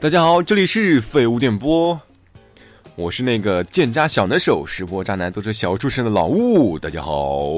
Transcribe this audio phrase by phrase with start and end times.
[0.00, 2.00] 大家好，这里是废物电波，
[2.96, 6.78] 我是那个贱渣小能手，识破渣男都是小畜生的老物。
[6.78, 7.50] 大家好，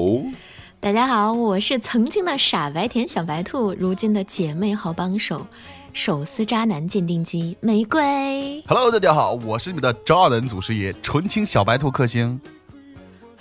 [0.81, 5.47] 大家好，我是曾经的傻白甜小白兔，如今的姐妹好帮手，
[5.93, 8.61] 手撕渣男鉴定机玫瑰。
[8.67, 12.37] Hello，大家好，我是你们的渣男祖师爷，纯情小白兔克星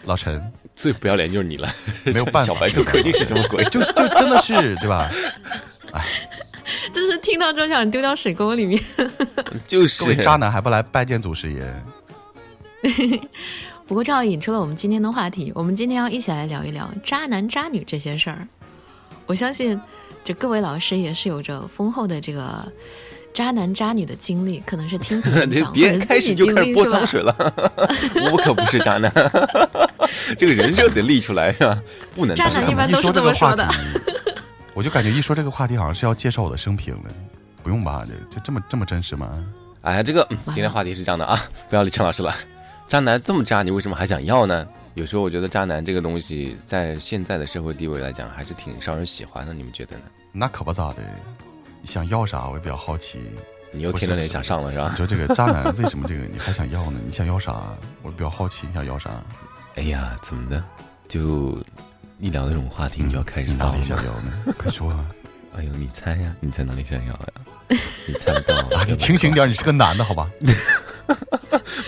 [0.04, 0.40] 老陈，
[0.74, 1.68] 最不要脸就是你了，
[2.04, 3.64] 没有办法 小白兔克星是什么鬼？
[3.64, 5.10] 就就真的是对吧？
[6.92, 8.80] 真是听到就想丢到水沟里面。
[9.66, 11.74] 就是各位渣男还不来拜见祖师爷？
[13.86, 18.46] 不过正好引出了我们今天的话题，我们今天要一起来聊一聊渣男渣女这些事儿。
[19.26, 19.78] 我相信，
[20.24, 22.66] 这各位老师也是有着丰厚的这个
[23.34, 27.06] 渣男渣女的经历，可能是听别人讲，别人开始就开始泼脏？
[27.06, 27.34] 水了，
[28.32, 29.12] 我可不是渣男，
[30.38, 31.78] 这个人设得立出来是吧？
[32.14, 33.68] 不能渣男一般都是这么说的
[34.74, 37.10] 我就感觉一说这个话题，好像是要介绍我的生平了。
[37.62, 38.04] 不用吧？
[38.04, 39.44] 就就这么这么真实吗？
[39.82, 41.38] 哎，这个、嗯今天话题是这样的啊，
[41.70, 42.34] 不要理陈老师了。
[42.88, 44.66] 渣男这么渣，你为什么还想要呢？
[44.94, 49.54] 有时候我觉得渣男这个东西，在现在的社会地位来讲，还是挺招人喜欢的。
[49.54, 50.02] 你们觉得呢？
[50.32, 50.96] 那可不咋的，
[51.80, 52.48] 你想要啥？
[52.48, 53.20] 我也比较好奇。
[53.72, 54.96] 你又天天联想上了是吧你？
[54.96, 57.00] 说这个渣男为什么这个你还想要呢？
[57.06, 57.62] 你想要啥？
[58.02, 59.10] 我比较好奇，你想要啥？
[59.76, 60.62] 哎呀，怎么的？
[61.08, 61.58] 就
[62.22, 64.32] 一聊这种话题，你就要开始你哪里想骚了吗？
[64.46, 64.54] 要呢？
[64.56, 65.04] 快说啊！
[65.56, 66.32] 哎呦，你猜呀？
[66.38, 67.28] 你在哪里想要呀？
[68.06, 70.30] 你猜不到啊，你清醒点，你是个男的好吧？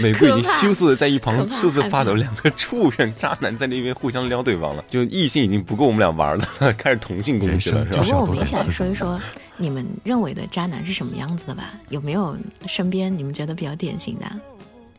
[0.01, 6.45] 玫瑰已经羞涩的在一旁瑟瑟发抖，两个畜生渣男在那边互相撩对方了，就异性已经不够我们俩玩了，
[6.77, 8.03] 开始同性攻击了，是吧？
[8.03, 9.21] 不过我们一起来说一说，
[9.57, 11.75] 你们认为的渣男是什么样子的吧？
[11.91, 14.37] 有没有身边你们觉得比较典型的啊？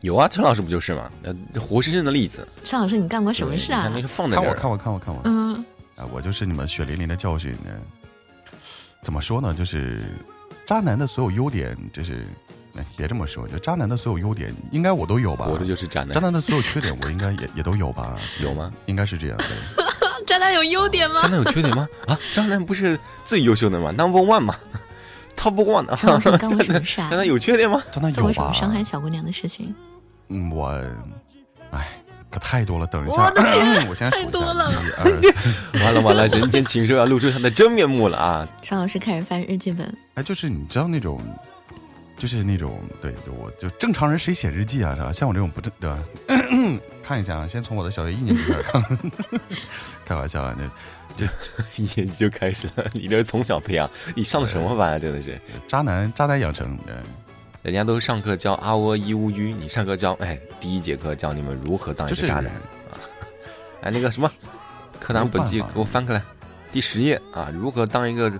[0.05, 1.09] 有啊，陈老师不就是嘛？
[1.23, 2.47] 呃，活生生的例子。
[2.63, 5.55] 陈老师，你干过什么事啊放在这儿，看我看我看我看我，嗯，
[5.97, 7.71] 啊，我就是你们血淋淋的教训呢。
[9.01, 9.51] 怎么说呢？
[9.51, 9.99] 就是
[10.63, 12.27] 渣男的所有优点，就是
[12.77, 15.45] 哎，别这么说，就渣男的所有优点，应该我都有吧？
[15.45, 18.15] 活着就是渣男渣男，的所有缺点，我应该也也都有吧？
[18.41, 18.71] 有吗？
[18.85, 19.45] 应该是这样的。
[20.27, 21.27] 渣男有优点吗渣？
[21.29, 21.87] 男有缺点吗？
[22.05, 24.55] 啊，渣男不是最优秀的吗？Number one 嘛
[25.35, 25.95] ，Top one 啊！
[25.95, 27.17] 陈老师，你干过什么事啊 渣？
[27.17, 27.81] 男有缺点吗？
[27.91, 28.53] 渣男有吧做过什么？
[28.53, 29.73] 伤害小姑娘的事情？
[30.29, 30.67] 嗯，我，
[31.71, 31.89] 哎，
[32.29, 32.87] 可太多了。
[32.87, 35.21] 等一下，我的天我先数一下，太多了一二
[35.73, 35.83] 三。
[35.83, 38.47] 完了完了，人间禽兽要露出他的真面目了啊！
[38.61, 41.19] 张老师开始翻日记本，哎，就是你知道那种，
[42.17, 44.95] 就是那种，对，就我就正常人谁写日记啊？
[44.95, 45.11] 是吧？
[45.13, 45.99] 像我这种不正，对吧？
[47.03, 48.83] 看一下啊，先从我的小学一年级开始看，
[50.05, 51.25] 开玩笑啊，那
[51.77, 54.99] 一年级就开始了，你这是从小培养，你上的什么班啊？
[54.99, 56.95] 真的是，渣男渣男养成，嗯，
[57.65, 62.45] 人家都上课教啊喔一乌吁，你上课教哎，第一节课教你们如何当一个渣男。
[62.45, 62.93] 啊！
[63.81, 64.31] 哎，那个什么，
[64.99, 65.73] 课堂本记没有办法。
[65.73, 66.21] 给我翻开来，
[66.71, 68.31] 第十页啊，如何当一个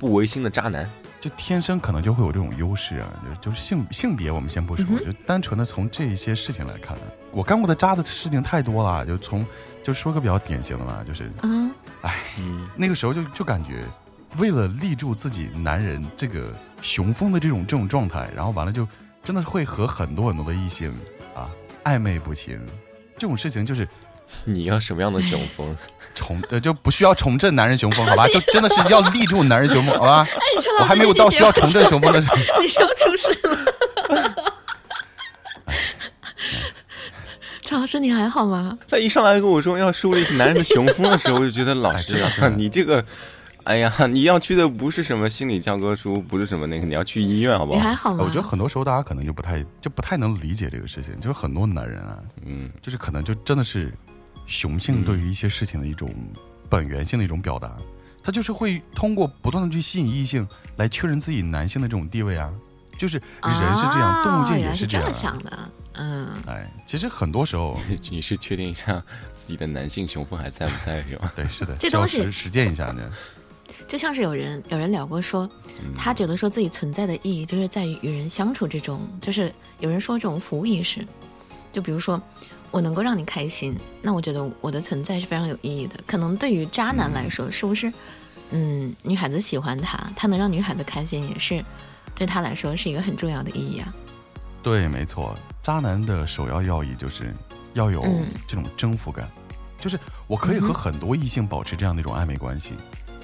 [0.00, 0.84] 不违心的渣男？
[1.20, 3.06] 就天生可能就会有这种优势啊，
[3.40, 6.98] 就就是性性别我们先不说，就单纯的从这一些事情来看，
[7.30, 9.46] 我干过的渣的事情太多了，就从
[9.84, 11.72] 就说个比较典型的嘛，就是嗯，
[12.36, 13.84] 嗯，那个时候就就感觉，
[14.38, 18.86] 为了立住自己男人这个雄风的这种这种状态，然后完了就
[19.22, 20.88] 真的会和很多很多的异性
[21.34, 21.50] 啊
[21.84, 22.58] 暧昧不清，
[23.18, 23.86] 这种事情就是
[24.44, 25.76] 你要什么样的雄风？
[26.14, 28.26] 重呃就不需要重振男人雄风，好吧？
[28.34, 30.26] 就真的是要立住男人雄风，好吧？
[30.28, 32.36] 哎，陈老师，我还没有到需要重振雄风的时候。
[32.36, 32.42] 你
[32.74, 33.58] 要出事了。
[37.62, 38.78] 陈老师，你还好吗？
[38.86, 42.14] 他一上来跟我说要树立男人的雄风的时候，我就觉得老师
[42.58, 43.02] 你这个，
[43.64, 47.78] 哎呀，你要去的不是什么心理教科书，不是什么那个，你要去医院，好不好？
[47.78, 48.24] 你还好吗？
[48.24, 53.92] 我觉得很多时候大家可能就不太就不太能理解这个事情，就是很多男人啊，嗯，就是可能就真的是
[54.46, 56.08] 雄性对于一些事情的一种
[56.68, 57.70] 本源性的一种表达，
[58.22, 60.46] 他就是会通过不断的去吸引异性
[60.76, 62.50] 来确认自己男性的这种地位啊，
[62.98, 65.70] 就是人是这样，啊动物界也是这样、想的。
[65.94, 67.78] 嗯，哎，其实很多时候，
[68.10, 69.02] 你是确定一下
[69.34, 71.30] 自己的男性雄风还在不在是吧？
[71.36, 73.02] 对，是的，这东西实践一下呢。
[73.92, 75.46] 就像是有人有人聊过说，
[75.84, 81.06] 嗯他觉得说自己存在的意义就是在于与人相处这种，就是有人说这种服务意识。
[81.70, 82.18] 就比如说，
[82.70, 86.00] 我能够让你开心，那我觉得我的存在是非常有意义的。
[86.06, 87.92] 可能对于渣男来说，是不是？
[88.52, 91.62] 嗯，女孩子喜欢他，他能让女孩子开心，也是
[92.14, 93.94] 对他来说是一个很重要的意义啊。
[94.62, 97.34] 对，没错，渣男的首要要义就是
[97.74, 99.30] 要有嗯这种征服感，
[99.78, 102.72] 就是我可以和很多异性保持这样的一种暧昧关系，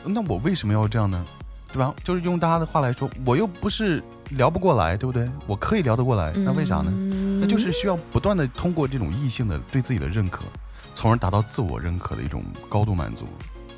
[0.05, 1.25] 那我为什么要这样呢？
[1.73, 1.95] 对吧？
[2.03, 5.29] 就是用大家的话来说，我又不是聊不过来，对不对？
[5.47, 6.91] 我可以聊得过来，那为啥呢？
[6.91, 10.43] 嗯那就是需要不断的通过这种异性的对自己的认可，
[10.95, 13.27] 从而达到自我认可的一种高度满足。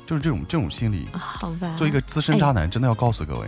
[0.07, 1.73] 就是这种这种心理，好吧。
[1.77, 3.47] 做一个资深渣男，真的要告诉各位，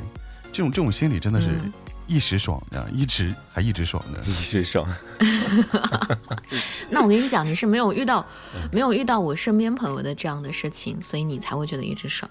[0.51, 1.73] 这种这种心理真的是嗯
[2.05, 4.21] 一时爽啊，一直还一直爽的。
[4.21, 4.87] 一时爽，
[6.91, 8.25] 那我跟你讲，你是没有遇到，
[8.71, 12.29] 没有遇到我身边朋友的这样的事情，所以你才会觉得一直爽。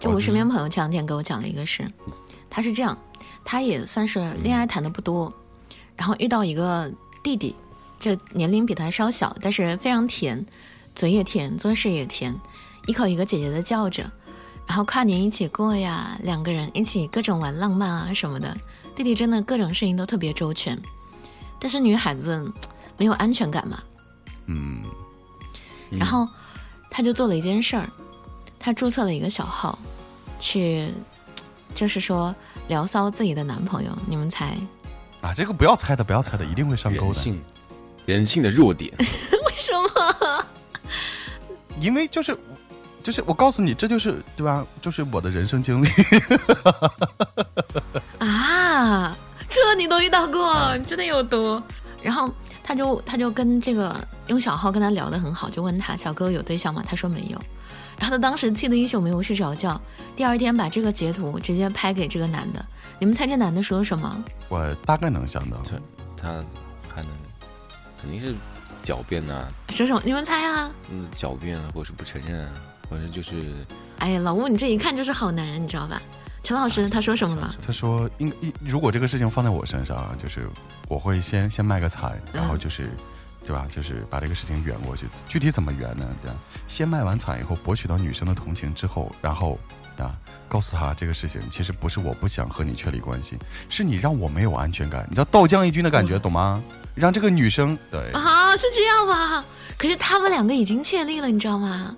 [0.00, 1.86] 就我身边朋友前两天给我讲了一个事，
[2.48, 2.96] 他是这样，
[3.44, 5.32] 他也算是恋爱谈的不多，
[5.94, 6.90] 然后遇到一个
[7.22, 7.54] 弟弟，
[7.98, 10.44] 就年龄比他稍小，但是非常甜，
[10.94, 12.34] 嘴也甜，做事也甜，
[12.86, 14.10] 一口一个姐姐的叫着，
[14.66, 18.56] 然后跨年一起过呀，两个人一起各种玩浪漫啊什么的，
[18.96, 20.80] 弟弟真的各种事情都特别周全，
[21.58, 22.50] 但是女孩子
[22.96, 23.82] 没有安全感嘛，
[24.46, 24.82] 嗯，
[25.90, 26.26] 然后
[26.90, 27.88] 他就做了一件事儿，
[28.58, 29.78] 他注册了一个小号，
[30.40, 30.88] 去
[31.72, 32.34] 就是说
[32.66, 33.96] 聊骚自己的男朋友。
[34.06, 34.56] 你们猜
[35.20, 37.04] 啊，这个不要猜的，不要猜的，一定会上钩的。
[37.06, 37.42] 人性，
[38.06, 38.92] 人性的弱点。
[38.98, 40.44] 为什么？
[41.80, 42.36] 因为就是
[43.02, 44.66] 就是我告诉你，这就是对吧？
[44.82, 45.88] 就是我的人生经历。
[48.18, 49.16] 啊，
[49.48, 51.62] 这你都遇到过，真的有毒？
[52.02, 52.32] 然后
[52.62, 53.94] 他就他就跟这个
[54.28, 56.82] 用小号跟他聊得很好，就问他小哥有对象吗？
[56.86, 57.38] 他说没有。
[58.00, 59.78] 然后他当时气得一宿没有睡着觉，
[60.16, 62.64] 第二天把这个截图直接拍给这个男的。
[62.98, 64.24] 你们猜这男的说什么？
[64.48, 65.76] 我大概能想到，他
[66.16, 66.28] 他
[66.94, 67.10] 还能
[68.00, 68.34] 肯定是
[68.82, 70.00] 狡辩呐、说什么？
[70.02, 70.70] 你们猜啊？
[70.90, 72.52] 嗯，狡辩啊，或者是不承认啊，
[72.88, 73.34] 或者就是
[73.98, 76.00] 哎呀，老吴，你这一看就是好男人，你知道吧？
[76.42, 77.54] 陈老师他说什么了？
[77.66, 80.48] 他说应应如果这个事情放在我身上啊，就是
[80.88, 82.88] 我会先先卖个惨，然后就是。
[83.50, 83.66] 对吧？
[83.74, 85.06] 就是把这个事情圆过去。
[85.28, 86.06] 具体怎么圆呢？
[86.22, 86.30] 对？
[86.68, 89.58] 先卖完惨以后，博取到女生的同情之后，然后
[89.98, 90.14] 啊，
[90.48, 93.36] 告诉她这个事情其实不是我不想和你确立关系，
[93.68, 95.04] 是你让我没有安全感。
[95.08, 96.62] 你知道倒将一军的感觉，懂吗？
[96.94, 99.44] 让这个女生对啊，是这样吗？
[99.76, 101.96] 可是他们两个已经确立了，你知道吗？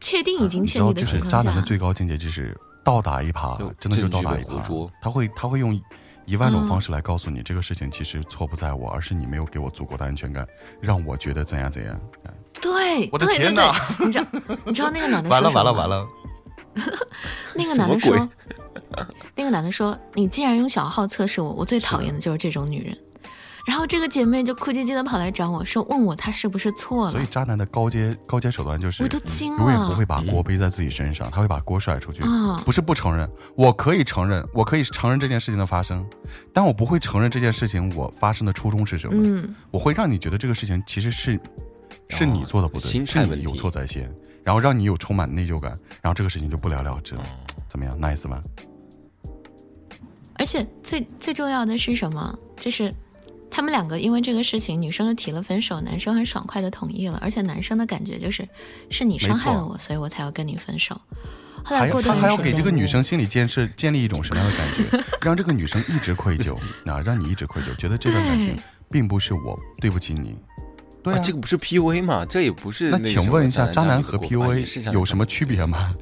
[0.00, 4.90] 确定已经确立的情况下，就是渣男的最高境界就是倒打一耙，真的就倒打一耙。
[5.00, 5.80] 他会他会用
[6.30, 10.46] 一万种方式来告诉你，这个事情其实错不在我，而是你没有给我足够的安全感，
[10.80, 12.00] 让我觉得怎样怎样。
[12.62, 13.74] 对，我的天哪！
[13.98, 14.26] 你知道
[14.64, 16.06] 你知道那个男的完了完了完了，
[17.52, 18.30] 那个男的说，
[19.34, 22.96] 那个男的说，你既然用小号测试我，我最讨厌的就是这种女人。
[23.66, 27.12] 然后这个姐妹就哭唧唧的跑来找我说，问我她是不是错了。
[27.12, 32.22] 所以渣男的高阶高阶手段就是，我都惊了，永远不会把锅背在自己身上，他会把锅甩出去。
[32.64, 36.04] 不是不承认，我可以承认，我可以承认这件事情的发生，
[36.52, 39.14] 但我不会承认这件事情我发生的初衷是什么。
[39.16, 41.38] 嗯，我会让你觉得这个事情其实是
[42.08, 44.10] 是你做的不对，是你有错在先，
[44.42, 47.22] 然后让你有充满内疚感，然后这个事情就不了了之了。
[47.68, 48.40] 怎么样，nice 吗？
[50.34, 52.38] 而且最最重要的是什么？
[52.56, 52.94] 就是。
[53.50, 58.48] 他们两个因为这个事情，女生就提了分手，男生很爽快的同意了，而且男生的感觉就是，
[58.90, 60.98] 是你伤害了我，所以我才要跟你分手。
[61.62, 66.56] 后来过段他还要给这个女生心理建设，建立一种什么样的感觉， 让这个女生一直愧疚
[66.86, 68.56] 啊，让你一直愧疚，觉得这段感情
[68.90, 70.34] 并不是我对不起你。
[71.02, 72.24] 对啊，这个不是 PUA 吗？
[72.26, 72.90] 这也不是。
[72.90, 75.94] 那请问一下，渣男和 PUA 有什么区别吗？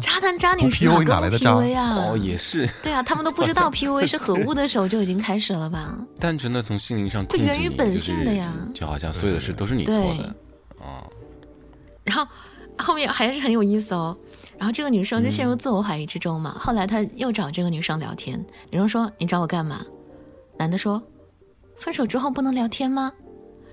[0.00, 2.10] 渣男渣女是哪哪来的渣啊？
[2.10, 2.68] 哦，也是。
[2.82, 5.96] 对啊，他们都不知道 PUA 是何物的时候就已经开始了吧？
[6.18, 10.34] 单纯的从心灵上就源于本性的呀，就好像所有的事都是你错的
[10.78, 11.04] 哦。
[12.04, 12.26] 然后
[12.78, 14.16] 后面还是很有意思哦。
[14.58, 16.56] 然后这个女生就陷入自我怀疑之中嘛。
[16.58, 19.86] 后来他又找这个女生聊天，女生说：“你找我干嘛？”
[20.58, 21.00] 男的说
[21.76, 23.12] ：“分手之后不能聊天吗？”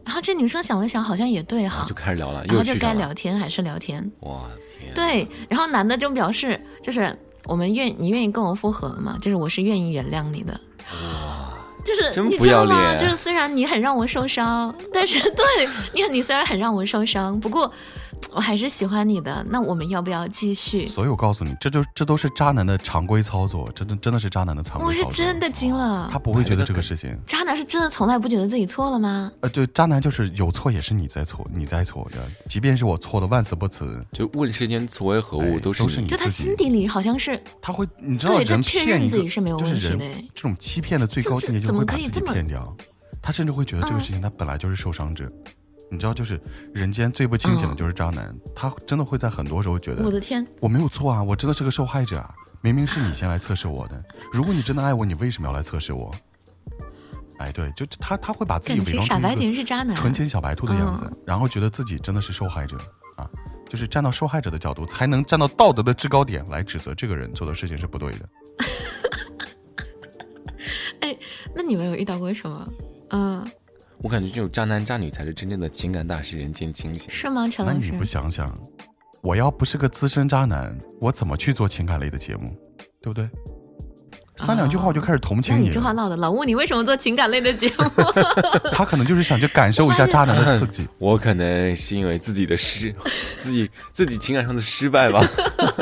[0.05, 2.45] 然后这女生想了想，好像也对哈，就开始聊了。
[2.45, 4.11] 然后就该聊天还是聊天？
[4.19, 4.47] 哇
[4.93, 4.93] 天！
[4.95, 9.17] 对，然后男的就表示，就是我们愿你愿意跟我复合吗？
[9.21, 10.59] 就是我是愿意原谅你的。
[10.91, 12.95] 哇，就是你知道吗？
[12.95, 17.71] 就是虽然你很让我受伤，但是 对你你虽然很让我受伤，不过。
[18.31, 20.87] 我还是喜欢你的，那我们要不要继续？
[20.87, 24.87] 所以我告诉你，这就这都是渣男的常规操作，真的真的是渣男的常规。
[24.87, 27.17] 我是真的惊了，他不会觉得这个事情。
[27.25, 29.31] 渣男是真的从来不觉得自己错了吗？
[29.39, 32.17] 呃，对，渣男就是有错也是你在错，你在错的，
[32.49, 36.07] 即便是我错的万死不辞，就问世间错为何物，都是你。
[36.07, 40.05] 就他心底里好像是他会，你知道，人确认自己是没有问题的。
[40.33, 42.75] 这种欺骗的最高境界，怎么可以这么骗掉？
[43.21, 45.31] 他甚至会觉得这个事情他本来就是受伤者。
[45.95, 46.39] 你知道，就是
[46.73, 56.13] 人间最不清醒的就是渣男，他真的会在很多时候觉得，我的天，我没有错啊，我真的是个受害者啊，明明是你先来测试我的，如果你真的爱我，你为什么要来测试我？
[57.37, 62.77] 哎，对，就他他会把自己伪装傻白甜是渣男，纯情小白兔的样子，然后觉得自己真的是受害者
[63.17, 63.27] 啊，
[63.69, 68.29] 就是站到受害者的角度，才能站到道德的制高点来指责这个人做的事情是不对的。
[71.01, 71.17] 哎，
[71.53, 72.67] 那你们有遇到过什么？
[73.09, 73.45] 嗯。
[73.99, 77.09] 我感觉这种渣男渣女才是真正的情感大师，人间清醒。
[77.09, 77.79] 是吗，陈老师？
[77.79, 78.55] 那你不想想，
[79.21, 82.55] 我要不是个资深渣男，我怎么去做情感类的节目，
[83.01, 83.27] 对不对？
[84.37, 85.65] 三两句话我就开始同情你了。
[85.67, 87.85] 你这话唠的，老吴，你为什么做情感类的节目？
[88.73, 90.85] 他可能就是想去感受一下渣男的刺激。
[90.99, 92.93] 我可能是因为自己的失，
[93.39, 95.25] 自己自己情感上的失败吧，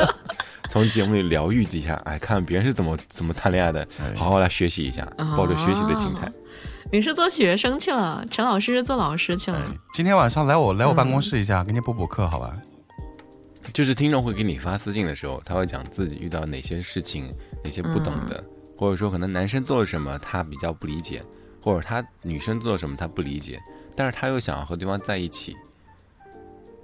[0.70, 5.04] 从节目里疗愈一下，哎，看别人是怎么怎么谈恋爱的，哎好好来学习一下，
[5.36, 6.30] 抱着学习的心态。
[6.94, 9.58] 你是做学生去了，陈老师是做老师去了。
[9.58, 12.56] 哎今天晚上来我来我办公室一下，给你补补课，好吧？
[13.72, 17.34] 就是听众会给你发私信的时候，他会讲自己遇到哪些事情，
[17.64, 18.44] 哪些不懂的，
[18.78, 21.20] 或者说可能男生做了什么他比较不理解，
[21.60, 23.60] 或者他女生做了什么他不理解，
[23.96, 25.56] 但是他又想要和对方在一起。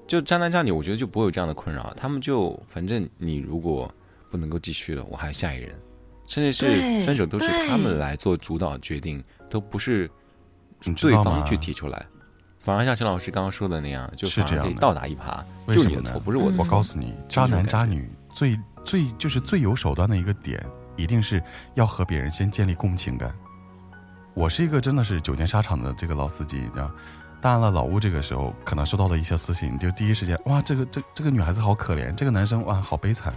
[0.08, 3.88] 就渣男渣女，我觉得就不会有这样的困扰，他们就反正你如果
[4.28, 5.72] 不能够继续了，我还有下一人，
[6.26, 6.66] 甚至是
[7.06, 10.10] 分手都是他们来做主导决定，都不是
[10.96, 12.06] 对方去提出来，
[12.60, 16.70] 反而像陈老师刚刚说的那样，就是反而可以这样倒打一耙，为什么呢就是你的错，不是我的错我。
[16.70, 20.64] 告诉你，渣男渣女最最就是最有手段的一个点，
[20.96, 21.42] 一定是
[21.74, 23.34] 要和别人先建立共情感。
[24.32, 26.90] 我是一个真的是久经沙场的这个老司机，你知道。
[27.42, 33.32] 当然了，老吴这个时候可能收到了一些私信，就第一时间哇，这个这这个女孩子好可怜，这个男生哇好悲惨。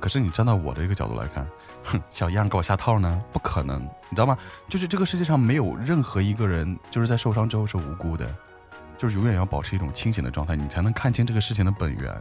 [0.00, 1.46] 可是你站到我的一个角度来看，
[1.84, 3.22] 哼，小样给我下套呢？
[3.32, 4.36] 不可能，你知道吗？
[4.68, 8.26] 就是这个世界上没有任何一个人就是在受伤之后是无辜的，
[8.98, 12.14] 就是永远要保持一种清醒的状态，你才能看清这个事情的本源。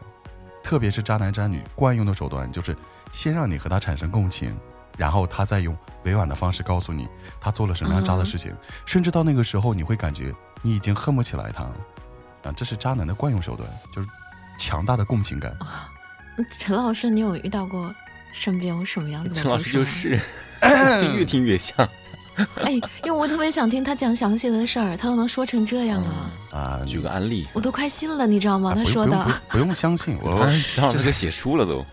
[0.64, 2.76] 特别是渣男渣女惯用的手段，就是
[3.12, 4.58] 先让你和他产生共情，
[4.98, 7.08] 然后他再用委婉的方式告诉你
[7.42, 8.56] 他做了什么样渣的事情，
[8.86, 11.76] 甚至到那个时候你会感觉你已经恨不起来他了。
[12.44, 14.08] 啊，这是渣男的惯用手段，就是
[14.58, 15.56] 强大的共情感。
[16.38, 17.94] 嗯陈老师，你有遇到过
[18.34, 20.20] 身边有什么样子的陈老师就是，
[21.00, 21.88] 就越听越像。
[22.56, 22.72] 哎，
[23.04, 28.72] 因为我特别想听他讲详细的事儿，他都能说成这样啊，啊，举个案例，我都快信了，你知道吗？
[28.72, 31.86] 啊他说的不用相信我， 啊张老师给写书了都。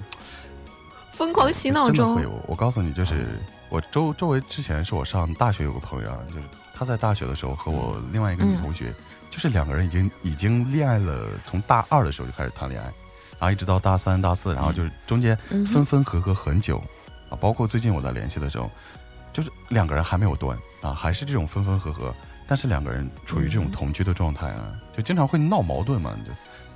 [1.12, 2.18] 疯狂洗脑中。
[2.46, 3.26] 我告诉你，就是
[3.68, 6.40] 我周周围之前是我上大学有个朋友啊，就是
[6.74, 8.94] 他在大学的时候和我另外一个女同学，
[9.30, 12.90] 就是两个人已经已经恋爱了，从大二的时候就开始谈恋爱，
[13.40, 15.34] 然后一直到大三、大四，然后就是中间
[15.72, 16.76] 分分合合很久
[17.30, 18.70] 啊，包括最近我在联系的时候，
[19.32, 22.14] 就是两个人还没有断啊，还是这种分分合合，
[22.46, 26.14] 但是两个人处于这种嗯同居的状态啊，就经常会闹矛盾嘛，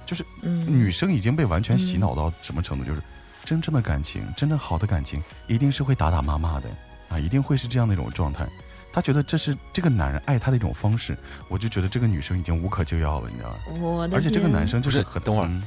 [0.07, 2.85] 就就是嗯，女生已经被完全洗脑到什么程度？
[2.85, 3.03] 就是
[3.45, 6.69] 真正的感情，真正好的感情，一定是会打打骂骂的
[7.11, 8.47] 啊，一定会是这样的一种状态。
[8.91, 11.15] 他觉得这是这个男人爱她的一种方式，
[11.49, 13.57] 我就觉得这个女生已经无可救药了，你知道吗？
[13.83, 15.63] 我的而且这个男生就是很等会儿嗯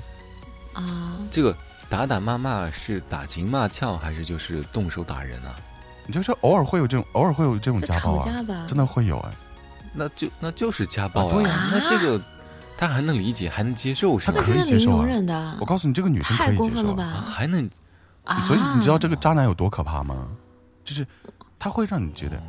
[0.78, 1.56] 啊，这个
[1.90, 5.56] 打打骂骂是打情骂俏，还是就是动手打人啊？
[6.06, 9.32] 你就是偶尔会有这种，偶尔会有这种家暴啊，吵架吧，真的会有哎、
[9.94, 12.22] 那就那就是家暴啊对呀那这个
[12.78, 14.54] 他还能理解，还能接受是他吗那？
[14.54, 17.10] 可以接受的零容忍的我，告诉你，这个女生可太以接受过分了啊。
[17.10, 17.22] 啊吧？
[17.30, 17.70] 还能
[18.24, 20.28] 啊，所以你知道这个渣男有多可怕吗？
[20.86, 21.06] 就是
[21.60, 22.42] 他会让你觉得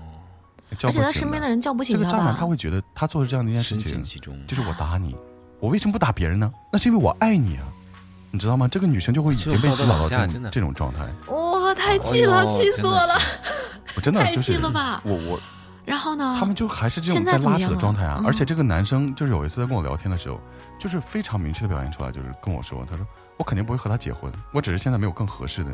[0.77, 1.11] 叫而且他。
[1.11, 2.47] 身边的人叫不醒他这个渣男他吧？
[2.47, 4.39] 会觉得他做的这样的一件事深情陷，其中。
[4.47, 5.17] 就是我打你，
[5.59, 6.53] 我为什么不打别人呢？
[6.71, 7.65] 那是因为我爱你啊，
[8.31, 8.69] 你知道吗？
[8.69, 11.01] 这个女生就会已经被洗脑到这种这种状态。
[11.33, 13.15] 哇，太气了，气死我了！
[13.97, 15.41] 我真的太就是气了吧我我
[15.87, 16.37] 然后呢？
[16.39, 18.17] 他们就还是这种现在在拉扯的状态啊。
[18.21, 20.39] 嗯而且这个男生就是有一次在跟我聊天的时候，
[20.79, 23.07] 就是非常明确的表现出来，就是跟我说，他说
[23.39, 25.73] 我肯定不会和他结婚，我只是现在没有更合适的，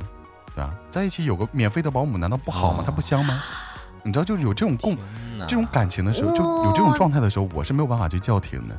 [0.54, 0.72] 对吧？
[0.92, 2.78] 在一起有个免费的保姆，难道不好吗？
[2.80, 3.42] 哦他不香吗？
[4.04, 4.96] 你知道，就是有这种共
[5.48, 8.78] 这种感情的时候，就有这种状态的时候，我是没有办法去叫停的。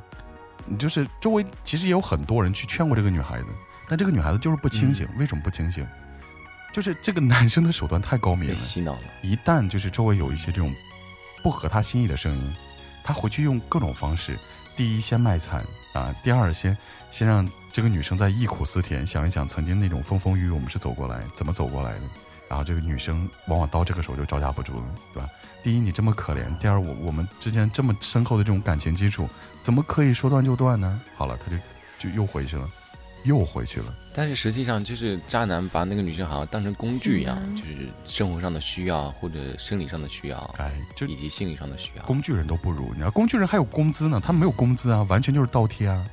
[0.68, 3.46] 你就是周围其实也有很多人去劝过这个女孩子，
[3.88, 5.08] 但这个女孩子就是不清醒。
[5.18, 5.86] 为什么不清醒？
[6.74, 9.02] 就是这个男生的手段太高明了，洗脑了。
[9.22, 10.76] 一旦就是周围有一些这种
[11.42, 12.56] 不合他心意的声音，
[13.04, 14.38] 他回去用各种方式，
[14.76, 15.64] 第一先卖惨
[15.94, 16.78] 啊，第二先
[17.12, 22.02] 先让这个女生在忆苦思甜，想一想曾经那种风风雨雨我们是走过来，怎么走过来的。
[22.50, 25.30] 然后这个女生往往到这个时候就招架不住了，对吧？
[25.64, 29.28] 第一你这么可怜，第二我我们之间这么深厚的这种感情基础，
[29.64, 31.02] 怎么可以说断就断呢？
[31.16, 31.58] 好了，他就
[31.98, 32.70] 就又回去了，
[33.26, 33.94] 又回去了。
[34.14, 42.04] 但是实际上，就是渣男把那个女生好像当成工具一样是，就是生活上的需要或者生理上的需要，哎，就以及心理上的需要。
[42.06, 46.06] 工具人都不如，你知道，工具人还有工资呢，他没有工资啊，完全就是倒贴啊。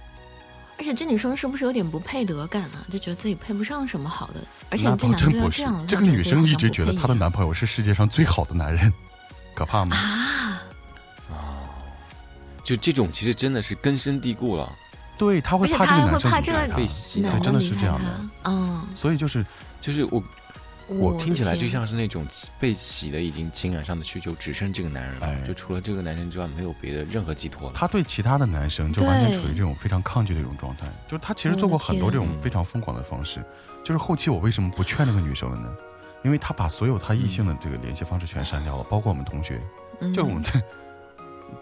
[0.79, 2.85] 而且这女生是不是有点不配得感啊？
[2.91, 4.41] 就觉得自己配不上什么好的，
[4.71, 8.93] 而且这男的真不这样，，这个女生一直觉得她的男朋友是世界上最好的男人，
[9.55, 9.97] 可怕吗？
[9.97, 10.63] 啊
[11.31, 11.71] 啊，
[12.65, 14.73] 就这种其实真的是根深蒂固了，
[15.23, 18.11] 对，他会怕这个男生离开她被洗脑男的真的是这样的
[18.43, 19.47] 她，嗯，所以就是
[19.81, 20.21] 就是我
[20.89, 22.27] 我听起来就像是那种
[22.59, 27.75] 被洗的，已经情感上的需求只剩这个男人了，哎就除了这个男生之外没有别的任何寄托了。
[27.77, 33.41] 她对其他的男生就完全处于这种非常抗拒的一种状态，就是她其实做过很多这种非常疯狂的方式，
[33.85, 35.69] 就是后期我为什么不劝这个女生了呢？
[36.25, 39.61] 因为他把所有他异性的这个联系方式全删掉了，包括我们同学，
[40.01, 40.63] 嗯就我们对，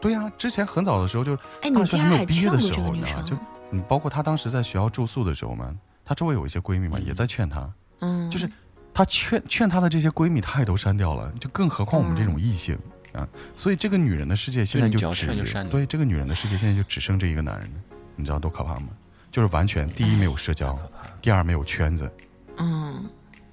[0.00, 3.26] 对呀、之前很早的时候就哎，大学你竟然还还没有毕业劝过的时候，这个女生你知道吗？？
[3.28, 3.36] 就
[3.72, 7.70] 嗯，包括她当时在学校住宿的时候嘛，她周围有一些闺蜜嘛，嗯也在劝她，
[8.00, 8.50] 嗯，就是
[8.92, 12.78] 她劝劝她的这些闺蜜，她也都删掉了，就更何况我们这种异性、
[13.12, 15.26] 啊，所以这个女人的世界现在就只
[15.70, 17.80] 对这个女人的世界现在就只剩这一个男人了，
[18.16, 18.88] 你知道多可怕吗？
[19.30, 20.76] 就是完全第一没有社交。
[21.22, 22.10] 第二没有圈子，
[22.56, 23.04] 嗯，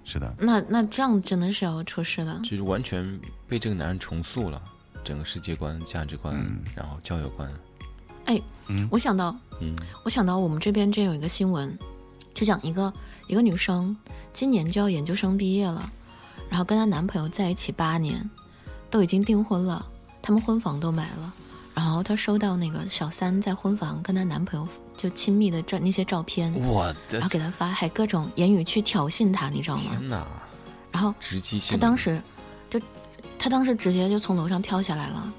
[0.03, 2.39] 是的，那那这样真的是要出事了。
[2.43, 4.59] 就是完全被这个男人重塑了
[5.07, 7.49] 整个世界观、价值观，嗯然后交友观。
[8.67, 9.73] 嗯我想到，嗯
[10.03, 11.79] 我想到我们这边这有一个新闻，
[12.33, 12.93] 就讲一个
[13.27, 13.95] 一个女生
[14.33, 15.89] 今年就要研究生毕业了，
[16.49, 18.29] 然后跟她男朋友在一起八年，
[18.89, 19.85] 都已经订婚了，
[20.21, 21.33] 他们婚房都买了，
[21.73, 29.83] 然后她收到那个小三在婚房跟她男朋友就亲密的照那些照片，我的然后给她发，还各种言语去挑衅她，你知道吗？
[29.91, 30.27] 天哪！
[30.91, 31.71] 然后直击性。
[31.71, 32.21] 她当时
[33.37, 35.33] 就，她当时直接就从楼上跳下来了。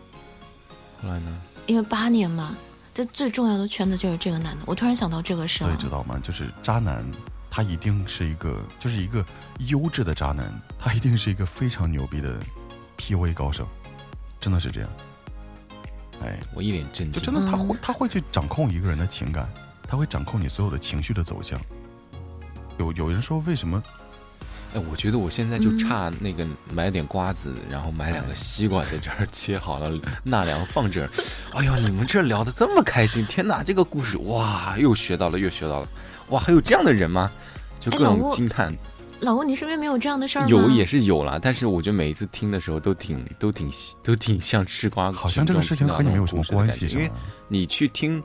[1.02, 1.40] 后来呢？
[1.66, 2.56] 因为八年嘛，
[2.94, 4.64] 这最重要的圈子就是这个男的。
[4.66, 6.18] 我突然想到这个事了所以，知道吗？
[6.22, 7.04] 就是渣男，
[7.50, 9.24] 他一定是一个，就是一个
[9.66, 12.34] 优质的渣男，他一定是一个非常牛逼的
[12.96, 13.68] PUA 高手，
[14.40, 14.90] 真的是这样。
[16.22, 17.12] 哎，我一脸震惊。
[17.12, 19.48] 就真的他会嗯他会去掌控一个人的情感，
[19.86, 21.60] 他会掌控你所有的情绪的走向。
[22.78, 23.82] 有有人说为什么？
[24.74, 31.10] 哎，我觉得我现在就嗯差那个买点瓜子，然后买两个西瓜在这儿切好了，纳凉放这儿。
[31.54, 33.62] 哎呦，你们这聊的这么开心，天哪！
[33.62, 35.88] 这个故事哇，又学到了，又学到了。
[36.28, 37.30] 哇，还有这样的人吗？
[37.80, 38.76] 就各种惊叹。
[39.20, 40.48] 老公，你身边没有这样的事儿吗？
[40.48, 43.70] 有也是有啦，但是我觉得每一次听的时候都挺都挺
[44.02, 47.10] 都挺像吃瓜，好像这个事情和你没有什么关系，因为？
[47.48, 48.22] 你去听，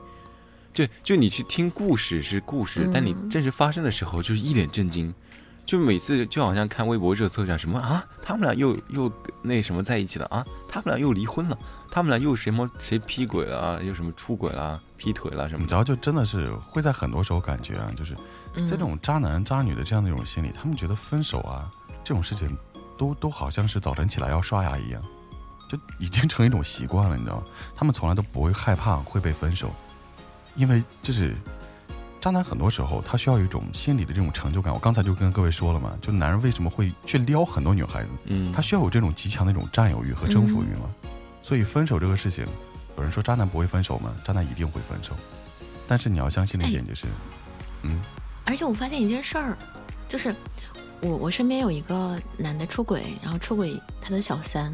[0.72, 5.12] 就就你去听故事是故事，嗯但你真实发生的时候就是一脸震惊，
[5.66, 9.10] 就每次就好像看微博热搜讲什么啊，他们俩又又
[9.42, 11.58] 那什么在一起了啊，他们俩又离婚了，
[11.90, 18.14] 他们俩又什么谁劈鬼了啊，又什么出轨了、劈腿了什么的，你知道，就真的是会在很多时候感觉啊，就是
[18.54, 21.70] 在这种渣男渣女的这样的一种心理，他们觉得分手啊
[22.04, 22.56] 这种事情
[22.98, 25.02] 都都好像是早晨起来要刷牙一样，
[25.68, 27.42] 就已经成一种习惯了，你知道吗？
[27.74, 29.72] 他们从来都不会害怕会被分手，
[30.56, 31.34] 因为就是
[32.24, 34.72] 渣男很多时候他需要有一种心理的这种成就感。
[34.72, 40.88] 我刚才就跟各位说了嘛，就男人为什么会去撩很多女孩子，嗯，他需要有这种极强的一种占有欲和征服欲嘛。
[41.42, 42.46] 所以分手这个事情，
[42.96, 44.10] 有人说渣男不会分手吗？
[44.24, 45.14] 渣男一定会分手，
[45.86, 47.06] 但是你要相信的一点就是，
[47.82, 48.00] 嗯，
[48.46, 49.58] 而且我发现一件事儿，
[50.08, 50.34] 就是
[51.02, 54.72] 我我身边有一个男的出轨，然后出轨他的小三，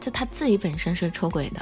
[0.00, 1.60] 就他自己本身是出轨的，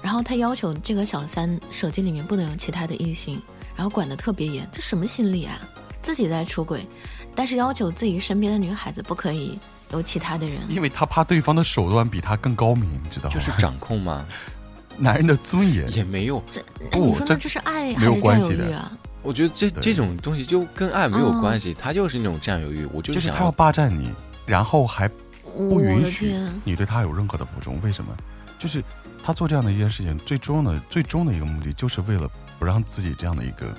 [0.00, 3.42] 然后他要求这个小三手机里面不能有其他的异性，
[3.76, 5.58] 然后管得特别严，这什么心理啊？
[6.02, 6.86] 自己在出轨，
[7.34, 9.58] 但是要求自己身边的女孩子不可以
[9.90, 10.58] 有其他的人。
[10.68, 13.34] 因为他怕对方的手段比他更高明，你知道吗？
[13.34, 14.26] 就是掌控嘛，
[14.98, 15.90] 男人的尊严。
[15.94, 16.60] 也没有，这，
[16.90, 18.92] 哎，你说这那这是爱没有还是占有关系的欲啊？
[19.22, 24.12] 我觉得这这种东西就跟爱没有嗯关系，他就是那种占有欲，我就就是他要霸占你，
[24.44, 25.14] 然后还不
[25.76, 26.34] 我允许，
[26.64, 27.80] 你对他有任何的补充。
[27.82, 28.14] 为什么？
[28.58, 28.84] 就是
[29.22, 33.74] 他做这样的一件事情，最终的最终的一个目的，就是为了不让自己这样的一个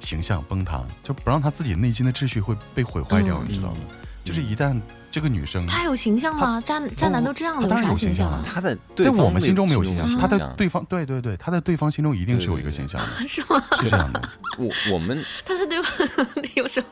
[0.00, 3.78] 形象崩塌，就不让他自己内心的秩序会被毁坏掉，嗯你知道吗？
[3.90, 3.96] 嗯
[4.30, 6.60] 就是一旦这个女生她有形象吗？
[6.60, 8.54] 渣渣男都这样了，他当然啥有形象啊形象啊？
[8.54, 13.60] 他在对方在我们心中没有形形象，嗯他在对方对对对，他在对方心中一定是有一个形象的， 是吗？
[13.80, 14.22] 是这样的。
[14.56, 16.06] 我我们 他在对方
[16.54, 16.86] 有什么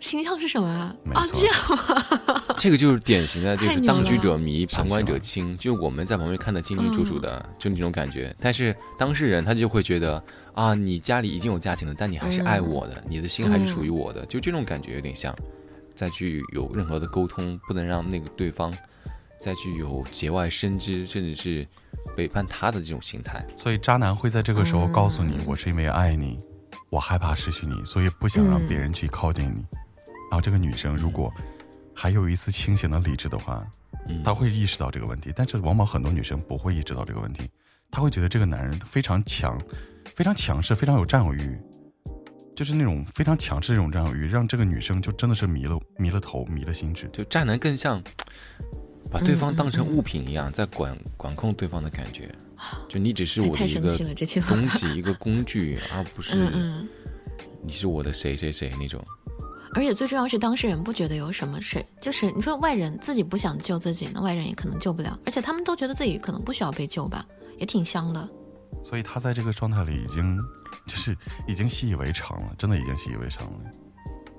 [0.00, 0.94] 形象是什么啊？
[1.14, 8.34] 啊，这样吗这个就是典型的，就是当局者迷，旁观者清，就我们在旁边看得清清楚楚的，嗯就那种感觉。
[8.38, 10.22] 但是当事人他就会觉得
[10.54, 15.34] 啊，你家里已经有家庭了，但你还是爱我的，你的心还是属于我的，就这种感觉有点像。
[15.94, 18.72] 再去有任何的沟通，不能让那个对方
[19.38, 21.66] 再去有节外生枝，甚至是
[22.16, 23.44] 背叛他的这种心态。
[23.56, 26.38] 所以渣男会在这个时候告诉你，嗯我是因为爱你，
[26.90, 29.64] 我害怕失去你，所以不想让别人去靠近你。
[30.30, 31.32] 然后这个女生如果
[31.94, 33.66] 还有一丝清醒的理智的话，
[34.08, 35.32] 嗯，她会意识到这个问题。
[35.36, 37.50] 但是往往很多女生不会意识到这个问题，
[37.90, 39.60] 她会觉得这个男人非常强，
[40.14, 41.58] 非常强势，非常有占有欲。
[42.54, 47.08] 就是那种非常强势的这种占有欲，让这个女生就真的是迷了迷了头，迷了心智。
[47.12, 48.02] 就渣男更像
[49.10, 52.30] 把对方当成物品一样，在管管控对方的感觉。
[52.88, 53.80] 就你只是哎我的一个
[54.42, 56.36] 东西，一个工具，而不是。
[57.64, 59.04] 你是我的谁谁谁那种。
[59.74, 67.24] 而且最重要是当事人不觉得有什么事，就是你说外人自己不想救自己，那外人也可能救不了，而且他们都觉得自己可能不需要被救吧，
[67.58, 68.28] 也挺香的。
[68.84, 70.38] 所以他在这个状态里已经
[70.86, 73.60] 就是已经习以为常了，真的已经习以为常了。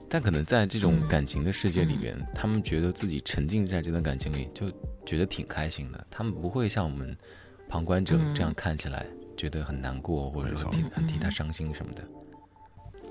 [0.09, 4.71] 但可能在这种嗯感情的世界里边，他们觉得自己沉浸在这段感情里，就
[5.05, 6.07] 觉得挺开心的。
[6.09, 7.17] 他们不会像我们
[7.67, 12.07] 旁观者嗯这样看起来觉得很难过，或者说替很替他嗯伤心什么的。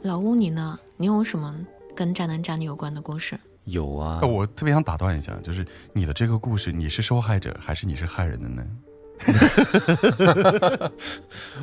[0.03, 0.79] 老吴你呢？
[0.97, 1.55] 你有什么
[1.97, 3.39] 跟渣男渣女有关的故事？
[3.65, 8.65] 有啊呃，我特别想打断一下，就是你的这个故事，你是受害者还是你是害人的呢？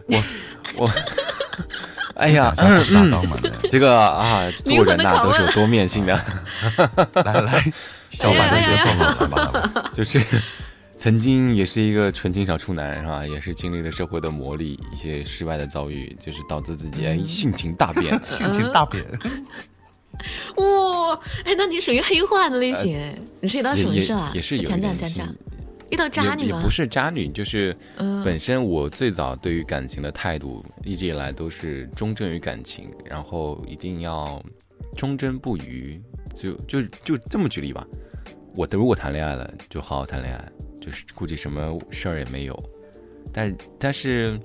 [0.06, 0.24] 我
[0.78, 0.92] 我，
[2.16, 3.38] 哎呀，讲一下搭档嘛，
[3.70, 6.14] 这个啊，做人呐、都是有 多面性的，
[7.26, 7.72] 来来，
[8.10, 8.78] 小白的角
[9.14, 10.22] 色嘛，好吧，就是
[10.98, 13.26] 曾经也是一个纯情小处男，是吧？
[13.26, 18.20] 也是经历了社会的磨砺，一些失败的遭遇，就是导致自己哎性情大变。
[18.26, 19.04] 性情大变。
[20.58, 24.30] 哇、哎，那你属于黑化的类型哎，你是遇到什么也事啊？
[24.34, 25.28] 也也是有讲讲讲讲，
[25.92, 26.70] 遇到渣女吗也也不？
[26.70, 34.44] 是渣女，就是嗯本身我最早对于感情的态度，一直以来都是忠贞于感情，然后一定要
[34.96, 36.02] 忠贞不渝，
[36.34, 37.86] 就就就这么举例吧。
[38.56, 42.64] 我的如果谈恋爱了，就好好谈恋爱，就是估计什么事儿也没有。
[43.32, 44.40] 但但是，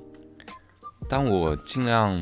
[1.08, 2.14] 当我尽量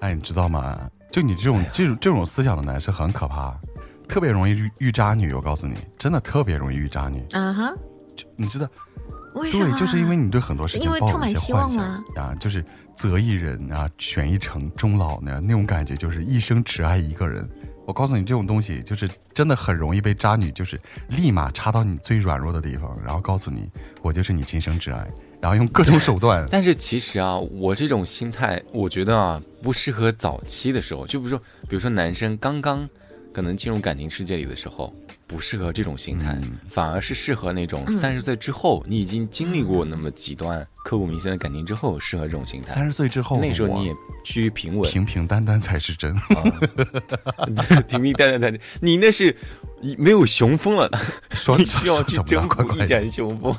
[0.00, 0.90] 哎，你知道吗？
[1.10, 3.58] 就你这种这种这种思想的男生很可怕，
[4.08, 5.32] 特别容易遇遇渣女。
[5.32, 7.22] 我告诉你，真的特别容易遇渣女。
[7.32, 7.74] 啊哈，
[8.36, 8.68] 你知道，
[9.34, 9.70] 为什么啊？
[9.70, 12.64] 对，就是因为你对很多事情因为抱有一些充满希望幻想吗啊，就是
[12.96, 17.48] 择一人啊，选一城终老呢，那种感觉就是一生只爱一个人。
[17.84, 23.68] 我告诉你，这种东西就是真的很容易被渣女，就是立马插到你最软弱的地方，然后告诉你
[24.02, 25.04] 我就是你今生挚爱，
[25.40, 26.46] 然后用各种手段。
[26.48, 31.04] 但是其实啊，我这种心态，我觉得啊，不适合早期的时候。
[31.08, 32.88] 就比如说，比如说男生刚刚
[33.32, 34.94] 可能进入感情世界里的时候，
[35.32, 42.74] 不适合这种心态，嗯反而是适合那种三十岁之后，你已经经历过那么几段刻骨铭心的感情之后，适合这种心态。
[42.74, 46.14] 三十岁之后，我那时候你也趋于平稳，平平淡淡才是真。
[46.14, 46.44] 啊，
[47.88, 49.34] 平平淡淡才是，你那是
[49.96, 50.90] 没有雄风了，
[51.30, 53.54] 说你需要去征呢快快服一展雄风。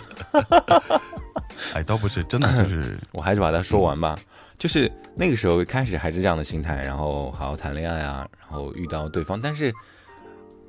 [1.74, 4.18] 哎，倒不是，真的就是 我还是把它说完吧。
[4.58, 9.74] 就是那个时候开始还是这样的心态，然后好好谈恋爱啊，然后遇到对方，但是，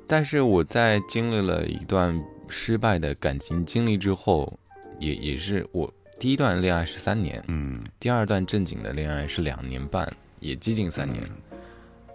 [0.07, 4.57] 但是我在经历了一段失败的感情经历之后，
[4.99, 10.07] 也也是我第一段恋爱是三年，嗯，第二段正经的恋爱是两年半，
[10.39, 11.23] 也接近三年。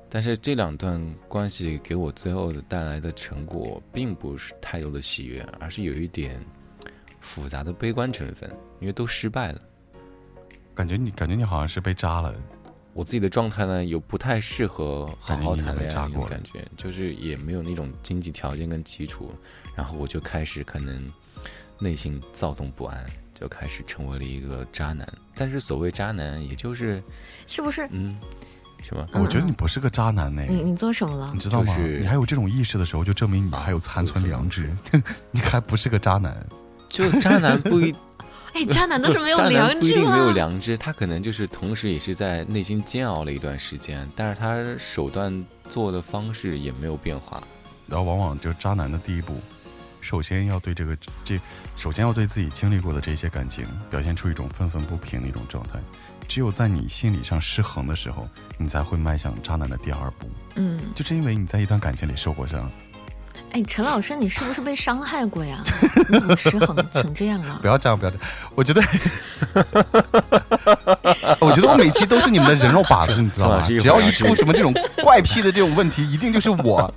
[0.08, 6.40] 但是这两段关系给我最后的带来的成果，并不是太多的喜悦，而是有一点
[7.20, 8.50] 复杂的悲观成分，
[8.80, 9.60] 因为都失败了。
[10.74, 12.34] 感觉你感觉你好像是被扎了。
[13.00, 19.32] 我自己的状态呢，又不太适合好好谈恋爱那种感感觉，就是也没有那种经济条件跟基础，
[19.74, 21.10] 然后我就开始可能
[21.78, 25.10] 内心躁动不安，就开始成为了一个渣男。
[25.34, 27.02] 但是所谓渣男，也就是
[27.46, 27.88] 是不是？
[27.90, 28.14] 嗯，
[28.82, 29.08] 什么？
[29.14, 30.44] 嗯我觉得你不是个渣男呢。
[30.46, 31.40] 你你做什么了你？
[31.40, 31.74] 知道吗？
[31.74, 34.70] 就是你还有这种意识的时候，就证明你还有残存良知，
[35.32, 36.36] 你还不是个渣男。
[36.90, 37.94] 就渣男不一，
[38.54, 40.32] 哎，渣男都是没有 渣男良知不一定没有？
[40.32, 47.42] 良知，他可能就是同时也是在内心煎熬了一段时间，但是他手段做的方式也没有变化。
[47.86, 49.40] 然后往往就渣男的第一步，
[50.00, 51.40] 首先要对这个这，
[51.76, 55.80] 首先要对自己经历过的这些感情表现出一种愤愤不平的一种状态。
[56.28, 60.30] 只有在你心理上失衡的时候，你才会迈向渣男的第二步。
[60.54, 62.70] 嗯，就是因为你在一段感情里受过伤，
[63.52, 65.58] 哎，陈老师，你是不是被伤害过呀？
[66.08, 67.66] 你怎么失衡成这样了不？
[67.66, 68.26] 要这样，不要这样。
[68.54, 68.80] 我觉得，
[71.40, 73.62] 我觉得我每期都是你们的人肉靶子，你知道吗？
[73.62, 76.82] 只要一出什么这种怪癖的这种问题，一定就是我。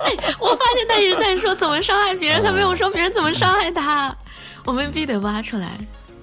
[0.00, 4.14] 哎我发现他一直在说怎么伤害别人，他没有说别人怎么伤害他。
[4.64, 5.78] 我们必须得挖出来。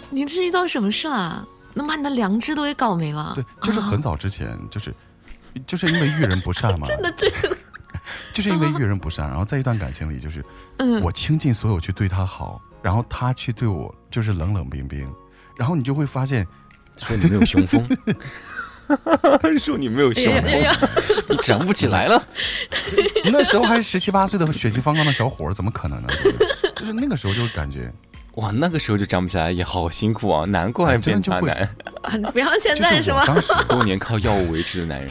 [0.10, 1.46] 你是遇到什么事了？
[1.76, 3.34] 能把你的良知都给搞没了？
[3.36, 4.94] 对，就是很早之前，就是
[5.68, 7.56] 就是因为遇人不善嘛， 真的这个，
[8.34, 10.44] 就是因为遇人不善，然后在一段感情里，就是
[10.78, 15.08] 嗯，我倾尽所有去对他好，然后他去对我就是冷冷冰冰，
[15.58, 16.46] 然后你就会发现，
[16.98, 17.88] 说你没有雄风，
[19.60, 20.90] 说你没有雄哎呀风，
[21.30, 22.22] 你长不起来了。
[23.32, 26.08] 那时候还是十七八岁的血气方刚的小伙儿，怎么可能呢？
[26.76, 27.92] 就是那个时候就感觉，
[28.34, 31.56] 哇，那个时候就长不起来，也好辛苦啊，难怪变渣男。
[32.02, 33.24] 啊你不要现在是吗？
[33.26, 35.10] 当时多年靠药物维持的男人，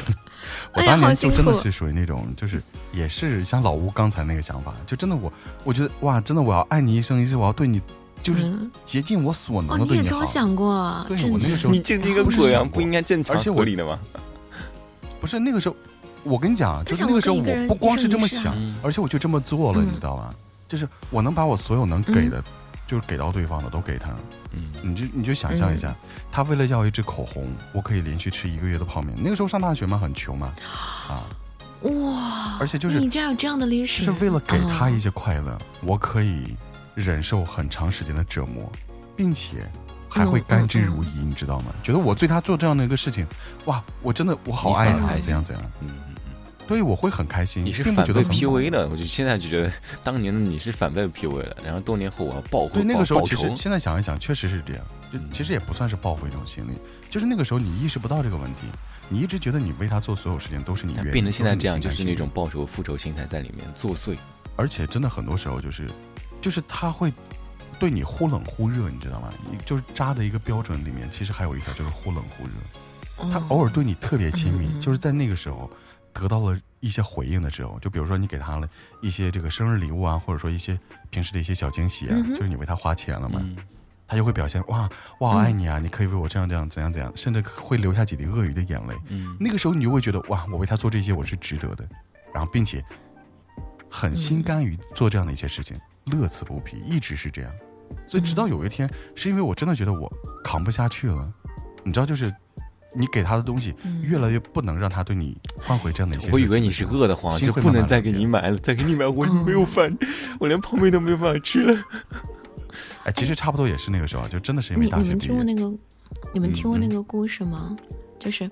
[0.74, 5.32] 我当年就真的是属于那种，就是也是像老吴刚才那个想法，就真的我，
[5.64, 7.80] 我觉得哇，真的我要爱你一生一世，我要对你
[8.22, 10.24] 就是嗯竭尽我所哦，能的对好你也这么。
[10.24, 11.04] 想过？
[11.06, 12.58] 对我那个时候你震惊个不是鬼啊！
[12.60, 13.98] 想不应该正常而且我合理的吗？
[15.20, 15.76] 不是那个时候，
[16.24, 20.34] 我跟你讲就是那个时候我不光是这么想嗯，而且我就这么做了，嗯你知道吗？
[20.68, 22.42] 就是我能把我所有能给的
[22.86, 24.10] 就是给到对方的都给他。
[24.52, 25.94] 嗯，你就你就想象一下，
[26.30, 29.14] 他为了要一支口红，我可以连续吃一个月的泡面。
[29.16, 30.52] 那个时候上大学嘛，很穷嘛，
[31.08, 31.24] 啊，
[31.82, 36.54] 哇，而且就是你竟然有这样的历史，是为了给他一哦些快乐，我可以
[36.94, 38.70] 忍受很长时间的折磨，
[39.16, 39.66] 并且
[40.08, 41.72] 还会甘之如饴，你知道吗？
[41.82, 43.26] 觉得我对他做这样的一个事情，
[43.64, 45.88] 哇，我真的我好爱他，怎样怎样，嗯
[46.72, 47.64] 嗯嗯，对我会很开心。
[47.64, 54.84] 你是不反被觉得 PUA 的，我就现在就觉得 当年的你是反被 PUA 了，然后多年后我要报复，对，那个时候其实，现在想一想，确实是这样。
[55.12, 56.72] 就嗯其实也不算是报复一种心理，
[57.10, 58.60] 就是那个时候你意识不到这个问题，
[59.10, 64.16] 你一直觉得你为他做所有事情都是你愿意，变成现在这样，就是那种报仇复仇心态在里面作祟。
[64.56, 65.86] 而且真的很多时候就是，
[66.40, 67.12] 就是他会
[67.78, 69.28] 对你忽冷忽热，你知道吗？
[69.50, 72.52] 你就是渣的一个标准里面，其实还有一条就是忽冷忽热。
[73.30, 75.70] 他嗯偶尔对你特别亲密，就是在那个时候
[76.12, 78.68] 得到了一些回应的时候，就比如说你给他了
[79.00, 80.78] 一些这个生日礼物啊，或者说一些
[81.10, 83.56] 平时的一些小惊喜啊，嗯就是你为他花钱了嘛，嗯，
[84.06, 88.94] 他就会表现哇，我好爱你啊，你可以为我这样这样怎样怎样，甚至会流下几滴鳄鱼的眼泪。
[89.08, 91.88] 嗯，那个时候你就会觉得哇，我为他做这些我是值得的，
[92.32, 92.84] 然后并且
[93.88, 97.52] 很心甘于做这样的一些事情，乐此不疲，一直是这样。
[98.08, 100.10] 所以直到有一天，是因为我真的觉得我
[100.42, 101.32] 扛不下去了，
[101.84, 102.34] 你知道，就是
[102.94, 106.28] 你给他的东西嗯越来越不能让他对你换回这样的一些。
[106.30, 109.96] 我以为你是饿得慌，就不能再给你买了，再给你买我嗯没有饭，
[110.38, 111.84] 我连泡面都没有办法吃了。
[113.04, 115.18] 哎，其实差不多也是那个时候，就真的是因为大你你们。
[115.18, 115.74] 听过那个，
[116.32, 117.76] 你们听过嗯那个故事吗？
[118.18, 118.48] 就是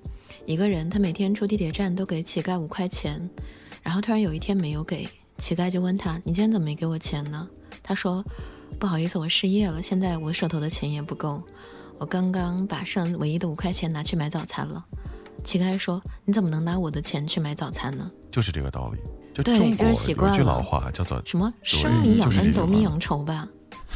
[0.47, 3.31] 一个人，他每天出地铁站都给乞丐五块钱，
[3.83, 7.49] 然后突然有一天没有给，乞丐就问他：“你今天怎么没给我钱呢？”
[7.83, 8.25] 他说
[8.81, 11.41] ：“不好意思，我失业了，现在我手头的钱也不够，
[12.01, 14.85] 我刚刚把剩唯一的五块钱拿去买早餐了。”
[15.45, 18.11] 乞丐说：“你怎么能拿我的钱去买早餐呢？
[18.31, 18.99] 就是这个道理。
[19.33, 23.49] 就对就是习惯有一句老话叫做什么生米养恩，斗米养仇吧？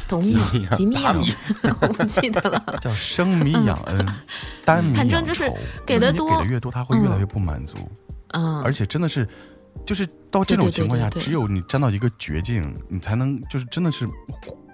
[0.08, 1.20] 斗米养 吉米养
[1.82, 2.62] 我不记得了。
[2.80, 4.06] 叫生米养恩，
[4.64, 5.52] 单米反正养就是
[5.84, 7.76] 给的多给的越多，他会越来越不满足，
[8.28, 9.28] 嗯，而且真的是，
[9.84, 14.08] 就是到这种情况下，只有你站到一个绝境，你才能就是真的是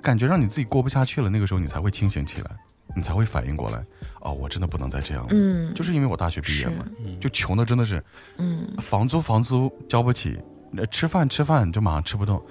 [0.02, 2.50] 感觉让你自己过不下去了，那个时候你才会清醒起来，
[2.96, 3.84] 你才会反应过来，
[4.20, 6.70] 哦，我真的不能再这样了，嗯，就是因为我大学毕业是。
[6.70, 7.18] 嘛，嗯。
[7.20, 8.02] 就穷的真的是
[8.38, 8.68] 嗯。
[8.78, 10.38] 房租房租交不起，
[10.76, 12.42] 呃吃饭吃饭就马上吃不动，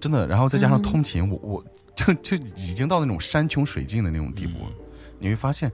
[0.00, 0.82] 真的，然后再加上嗯。
[0.82, 1.64] 通勤，我我
[1.96, 4.64] 就就已经到那种山穷水尽的那种地步。
[4.64, 4.72] 了。
[5.18, 5.70] 你会发现，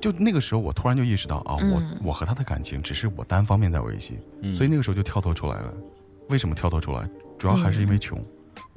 [0.00, 1.70] 就那个时候我突然就意识到啊，嗯。
[2.02, 4.54] 我我和他的感情只是我单方面在维系，嗯。
[4.56, 5.72] 所以那个时候就跳脱出来了。
[6.28, 7.08] 为什么跳脱出来？
[7.38, 8.20] 主要还是因为穷。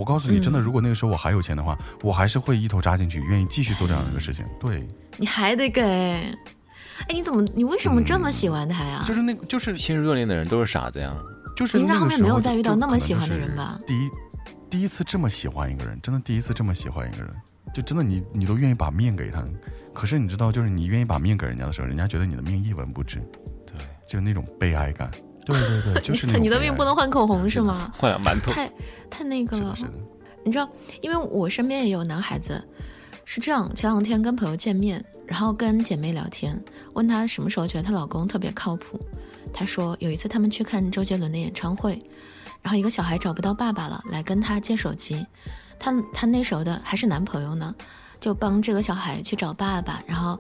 [0.02, 4.44] 我告诉你，真的，嗯如果那个时候我还有钱的话，我还是会一头扎进去，愿意继续做这样一个事情。
[4.60, 4.84] 对，
[5.18, 5.84] 你还得给。
[5.84, 7.46] 哎，你怎么？
[7.54, 9.04] 你为什么这么喜欢他呀？
[9.06, 11.14] 就是那个，就是陷入热恋的人都是傻子呀。
[11.56, 14.10] 就是你应该后面没有再遇到那么喜欢的人吧第一，
[14.72, 17.32] 第一次这么喜欢一个人，真的第一次这么喜欢一个人，
[17.76, 19.44] 就真的你你都愿意把面给他。
[19.94, 23.20] 可是你知道，就是你愿意把面给人家的时候，人家觉得你的命一文不值，
[23.68, 23.76] 对，
[24.08, 25.12] 就是那种悲哀感。
[25.46, 27.92] 对对对， 就是你的命不能换口红是吗？
[27.98, 28.52] 换俩馒头。
[28.52, 28.72] 太
[29.10, 29.76] 太那个了。
[30.44, 30.68] 你知道，
[31.02, 32.64] 因为我身边也有男孩子，
[33.26, 33.74] 是这样。
[33.76, 36.60] 前两天跟朋友见面，然后跟姐妹聊天，
[36.94, 39.00] 问她什么时候觉得她老公特别靠谱。
[39.54, 42.00] 她说有一次他们去看周杰伦的演唱会，
[42.62, 45.24] 然后一个小孩找不到爸爸了，来跟他借手机。
[45.78, 47.76] 她她那时候的还是男朋友呢，
[48.22, 50.40] 就帮这个小孩去找爸爸，然后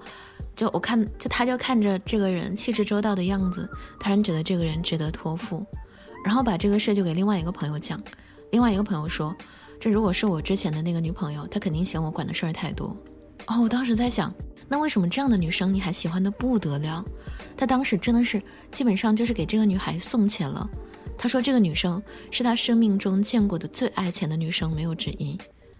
[0.56, 5.65] 就我看就他就看着这个人细致周到的样子，突然觉得这个人值得托付，
[6.24, 8.02] 然后把这个事就给另外一个朋友讲。
[8.52, 9.36] 另外一个朋友说，
[9.80, 12.96] 这如果是我之前的那个女朋友，她肯定嫌我管的事儿太多。
[13.48, 14.34] 哦，我当时在想，
[14.67, 17.04] 那为什么这样的女生你还喜欢的不得了？
[17.58, 18.41] 他当时真的是
[18.72, 20.70] 基本上就是给这个女孩送钱了。
[21.17, 25.38] 他说这个女生是他生命中见过的最爱钱的女生，没有之一。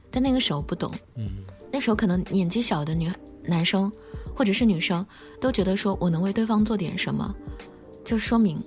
[0.10, 1.30] 但那个时候不懂，嗯，
[1.72, 3.12] 那时候可能年纪小的女
[3.44, 3.92] 男生
[4.36, 5.06] 或者是女生
[5.40, 7.34] 都觉得说我能为对方做点什么，
[8.04, 8.64] 就说明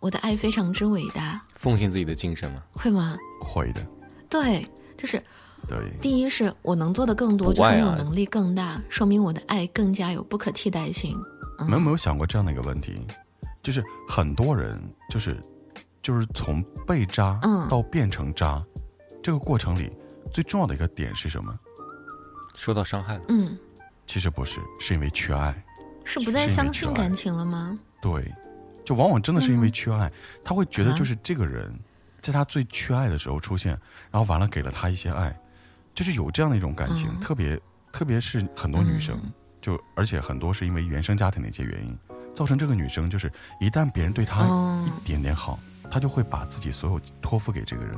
[0.00, 2.62] 我的爱非常之伟大，奉献自己的精神吗。
[2.72, 3.16] 会吗？
[3.40, 3.86] 会的，
[4.28, 5.22] 对，就是
[5.66, 11.16] 对，第一是我能做的更多，不就说外啊明我能力更大，说明我的爱更加有不可替代性。
[11.58, 13.00] 嗯你们有没有想过这样的一个问题？
[13.62, 15.40] 就是很多人就是
[16.02, 18.62] 就是从被渣嗯到变成渣，
[19.22, 19.90] 这个过程里
[20.32, 21.58] 最重要的一个点是什么？
[22.64, 23.58] 受到伤害了，嗯，
[24.06, 25.54] 其实不是，是因为缺爱。
[26.02, 27.78] 是不再相信感情了吗？
[28.00, 28.32] 对，
[28.86, 30.10] 就往往真的是因为嗯缺爱，
[30.42, 31.70] 他会觉得啊就是这个人，
[32.22, 33.78] 在他最缺爱的时候出现，
[34.10, 35.38] 然后完了给了他一些爱，
[35.94, 37.20] 就是有这样的一种感情，嗯。
[37.20, 37.60] 特别
[37.92, 39.30] 特别是很多女生，嗯。
[39.60, 41.98] 就而且很多是因为原生家庭的一些原因，
[42.32, 44.88] 造成这个女生就是一旦别人对她哦。
[44.88, 45.58] 一点点好，
[45.90, 47.94] 她就会把自己所有托付给这个人，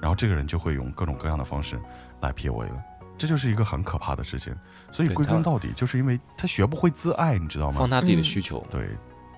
[0.00, 1.80] 然后这个人就会用各种各样的方式
[2.20, 2.82] 来 PUA 了。
[3.18, 4.54] 这就是一个很可怕的事情。
[4.90, 7.90] 所以归根到底，就是因为他学不会自爱，你知道吗放？
[7.90, 8.88] 大自己的嗯需求，对，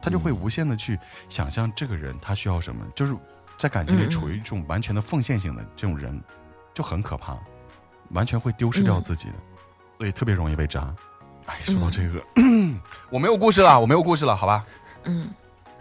[0.00, 3.16] 他就会嗯无限的去想象这个人他需要什么，就是
[3.58, 6.22] 在感情里处于一种完全的奉献性的这种人，
[6.72, 7.36] 就很可怕，
[8.10, 9.34] 完全会丢失掉嗯自己的，
[9.98, 10.94] 所以特别容易被渣。
[11.46, 12.22] 哎，说到嗯这个，
[13.10, 14.64] 我没有故事了，我没有故事了，好吧？
[15.04, 15.28] 嗯，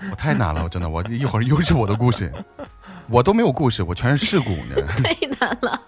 [0.10, 2.34] 我太难了，我真的，我一会儿又是我的故事，
[3.08, 4.88] 我都没有故事，我全是事故呢。
[5.04, 5.80] 太难了。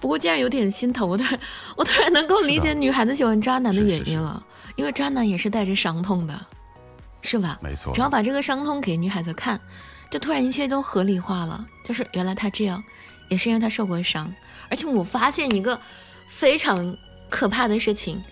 [0.00, 1.38] 不过，既然有点心疼，我突然
[1.76, 4.42] 我突然能够理解女孩子喜欢渣男的是是是原因了，
[4.76, 6.46] 因为渣男也是带着伤痛的，
[7.22, 7.58] 是吧？
[7.62, 9.60] 没错只，要把这个伤痛给女孩子看，
[10.10, 11.66] 就突然一切都合理化了。
[11.84, 12.82] 就是原来他这样，
[13.28, 14.32] 也是因为他受过伤。
[14.70, 15.78] 而且我发现一个
[16.26, 16.96] 非常
[17.28, 18.22] 可怕的事情，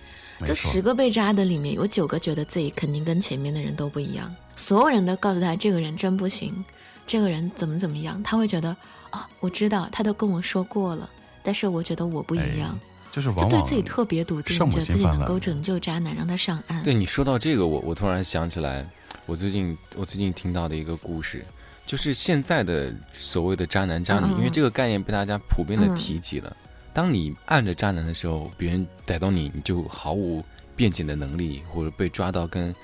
[0.45, 6.65] 这十，个被渣的里面有九个觉得自己肯定跟前面的人都不一样，所有人都告诉他这个人真不行，
[7.05, 8.75] 这个人怎么怎么样，他会觉得
[9.09, 11.09] 啊，我知道，他都跟我说过了，
[11.43, 12.77] 但是我觉得我不一样，
[13.11, 16.83] 就是往往就对自己特别笃定，觉得自己能够拯救渣男，让他上岸。
[16.83, 18.85] 对你说到这个，我我突然想起来，
[19.25, 21.45] 我最近我最近听到的一个故事，
[21.85, 26.55] 就是现在的所谓的渣男渣女，因为这个概念被大家普遍的嗯提及了。
[26.93, 30.43] 当你按着渣男的时候，别人逮到你，你就毫无
[30.75, 32.75] 辩解的能力，或者被抓到跟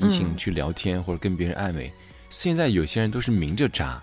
[0.00, 1.92] 异性嗯去聊天，或者跟别人暧昧。
[2.30, 4.02] 现在有些人都是明着渣。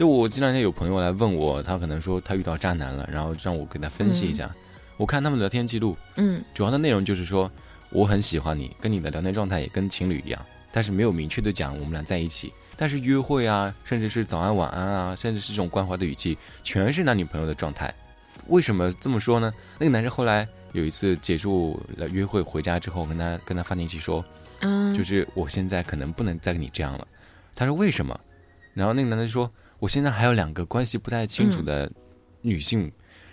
[0.00, 4.50] 就我这两天有朋友来问我，他可能说他遇到渣男了，然后让我给他分析一下。
[4.96, 7.52] 我看他们聊天记录，嗯主要的内容就是说，
[7.90, 12.50] 我很喜欢你，跟你的聊天状态也跟情侣一样，但是没有明确的讲我们俩在一起。
[12.78, 17.92] 但是约会啊，甚至是早安晚安啊，甚至是这种关怀的语气，全是男女朋友的状态。
[18.46, 19.52] 为什么这么说呢？
[19.78, 24.24] 那个男生后来有一次结束了约会回家之后，跟他跟他发信息说，
[24.60, 27.06] 嗯，就是我现在可能不能再跟你这样了。
[27.54, 28.18] 他说为什么？
[28.72, 31.90] 然后那个男的就说，我现在还有两个关系不太清楚的
[32.42, 32.90] 女性，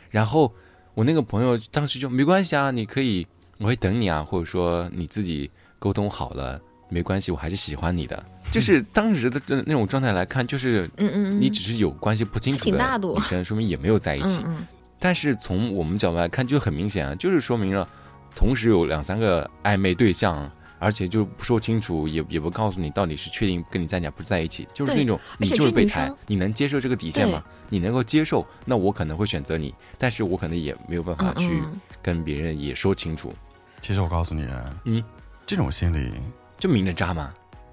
[0.10, 0.51] 然后
[0.95, 3.27] 我那个朋友当时就没关系啊，你可以，
[3.60, 8.25] 我会等你啊，或者说你自己沟通好了，没关系，我还是喜欢你的。
[8.49, 14.41] 就是当时的那种状态来看，就是嗯嗯嗯，你只是有关系不清楚的女生，说明也没有在一起。
[14.45, 14.67] 嗯嗯
[14.99, 17.88] 但是从我们角度来看，就很明显啊，就是说明了
[18.33, 27.43] 同时有两三个暧昧对象，而且就不说清楚，也也不告诉你到底是确定跟你在一起不是在一起，就是那种你而且就是备胎这女生，你能接受这个底线吗？
[27.69, 33.33] 你能够接受，那我可能会选择你，但是我可能也没有办法嗯去嗯，跟别人也说清楚，
[33.81, 34.47] 其实我告诉你，
[34.85, 35.03] 嗯，
[35.45, 36.11] 这种心理
[36.57, 37.29] 就明着渣嘛，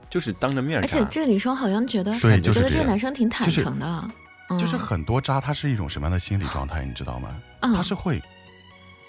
[0.08, 1.04] 就是当着面而且。
[1.10, 4.08] 这个女生好像觉得，对就是觉得这个男生挺坦就是诚的，
[4.50, 4.58] 嗯。
[4.58, 7.36] 就是很多渣，他是一种什么样的心理状态，你知道吗？
[7.60, 7.74] 嗯。
[7.74, 8.22] 他是会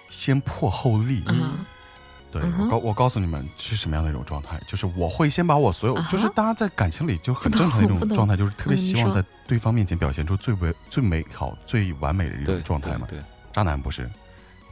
[0.09, 1.23] 先破后立。
[1.27, 1.65] 嗯
[2.35, 13.07] 对嗯我告我告诉你们是什么样的一种状态，就是我会先把我所有啊，就是大家在感情里就很正常的一种状态，就是特别希望在对方面前表现出最为最美好、最完美的一对种状态嘛。
[13.09, 13.23] 对，对。
[13.53, 14.09] 渣男不是，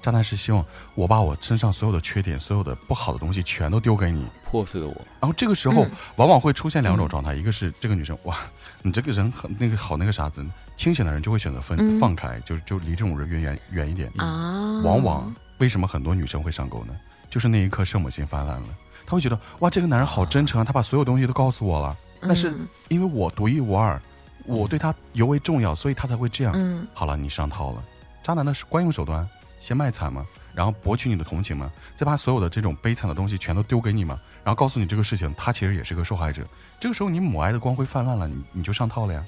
[0.01, 5.91] 渣男是希望我把我身上所有的缺点、所有的不好的东西全都丢给你，破碎的我，然后这个时候嗯。
[6.17, 7.09] 往往会出现两种嗯。
[7.09, 8.39] 状态，一个是这个女生哇，
[8.81, 10.45] 你这个人很那个好那个啥子，
[10.75, 11.97] 清醒的人就会选择分、嗯。
[11.97, 14.11] 放开，就就离这种人远远远一点。
[14.17, 16.93] 啊，往往为什么很多女生会上钩呢？
[17.33, 18.67] 就是那一刻圣母心泛滥了，
[19.07, 23.99] 他会觉得哇，这个男人好真诚啊，他把所有东西都告诉我了，但是嗯因为我独一无二，
[24.45, 26.53] 我对他尤为重要，所以他才会这样。
[26.55, 27.83] 嗯好了，你上套了。
[28.21, 29.27] 渣男的是惯用手段，
[29.59, 36.43] 先卖惨嘛，然后博取你的同情嘛，再把所有的这种悲惨的东西全都丢给你嘛，然后告诉你这个事情，他其实也是个受害者。
[36.79, 39.25] 这个时候你母爱的光辉泛滥了，你你就上套了呀。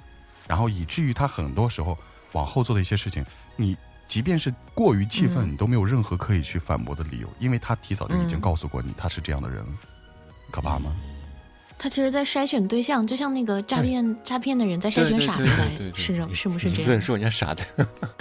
[0.47, 1.97] 然后以至于他很多时候
[2.33, 3.75] 往后做的一些事情，你
[4.07, 9.63] 即便是过于气愤，嗯你都没有任何可以去反驳的理由，因为他提早就已经嗯告诉过你他是这样的人，
[10.51, 10.91] 可怕吗？
[11.77, 15.45] 他其实，在筛选对象，就像那个诈骗诈骗的人在筛选傻子
[15.93, 16.85] 是的，是不是这样？
[16.85, 17.65] 不能说人家傻的，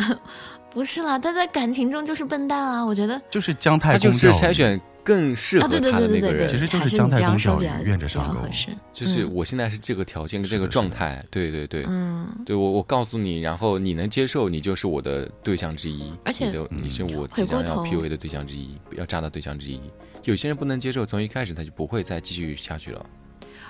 [0.73, 2.85] 不是啦，他在感情中就是笨蛋啊！
[2.85, 6.52] 我觉得就是姜太他就是筛选更适合啊，对对他的对对对对，那个人。
[6.52, 8.68] 其实就是姜太公这样说比教育愿者上钩合适。
[8.92, 19.80] 就是嗯我现在是这个条件跟这个状态，对对对，嗯，对我我告诉你，然后你能接受，你就是我的对象之一，而且你的你是我回即将要 PUA 的对象之一，要渣的对象之一。
[20.24, 23.05] 有些人不能接受，从一开始他就不会再继续下去了。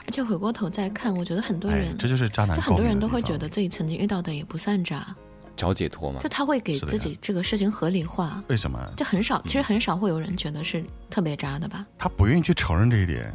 [0.06, 2.62] 而且回过头再看，我觉得很多哎人，，这就是渣男就。
[2.62, 5.16] 很多人都会觉得自己曾经遇到的也不算渣，
[5.56, 6.20] 找解脱吗？
[6.20, 8.78] 就，他会给自己这个事情合理化，为什么？
[8.96, 11.86] 就很少，其实很少会有人觉得是特别渣的吧？
[11.98, 13.32] 他不愿意去承认这一点，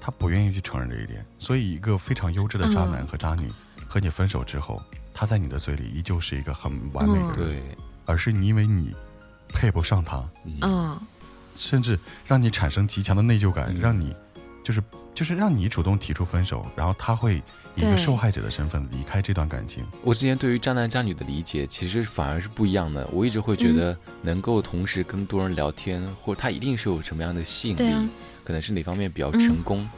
[0.00, 3.50] 他不愿意去承认这一点，所以一个非常优质的渣男嗯和渣女
[3.86, 4.82] 和你分手之后，
[5.12, 7.62] 他在你的嘴里依旧是一个很完美的人，对，
[8.06, 8.94] 而是你因为你
[9.48, 11.00] 配不上他，嗯，嗯，
[11.56, 13.80] 甚至让你产生极强的内疚感，嗯。
[13.80, 14.14] 让你
[14.62, 14.82] 就是
[15.14, 17.42] 就是让你主动提出分手，然后他会
[17.76, 19.84] 以一个受害者的身份离开这段感情。
[20.02, 23.06] 我之前对于渣男渣女的理解，其实反而是不一样的。
[23.12, 28.08] 我一直会觉得，能够同时跟多人聊天，或者他一定是有什么样的吸引力，啊
[28.44, 29.88] 可能是哪方面比较成功，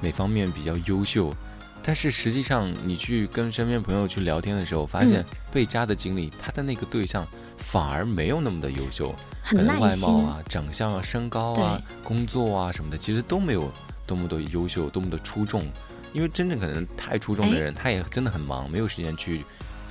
[0.00, 1.34] 哪方面比较优秀。
[1.82, 7.24] 但是实际上，你去跟身边朋友去聊天的时候，发现被渣的经历，他的那个对象
[7.56, 9.14] 反而没有那么的优秀，
[9.44, 13.70] 可能外貌啊、长相啊、身高啊、工作啊什么的，其实都没有
[14.06, 15.66] 多么的优秀，多么的出众。
[16.12, 19.42] 因为真正可能太出众的哎人，他也真的很忙，没有时间去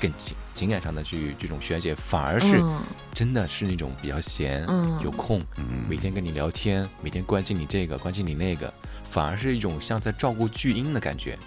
[0.01, 2.81] 更情情感上的去这种宣泄，反而是嗯
[3.13, 11.37] 真的是那种比较闲、嗯有空，嗯，每天跟你聊天，每天关心你这个，关心你那个，反而是一种像在照顾巨婴的感觉。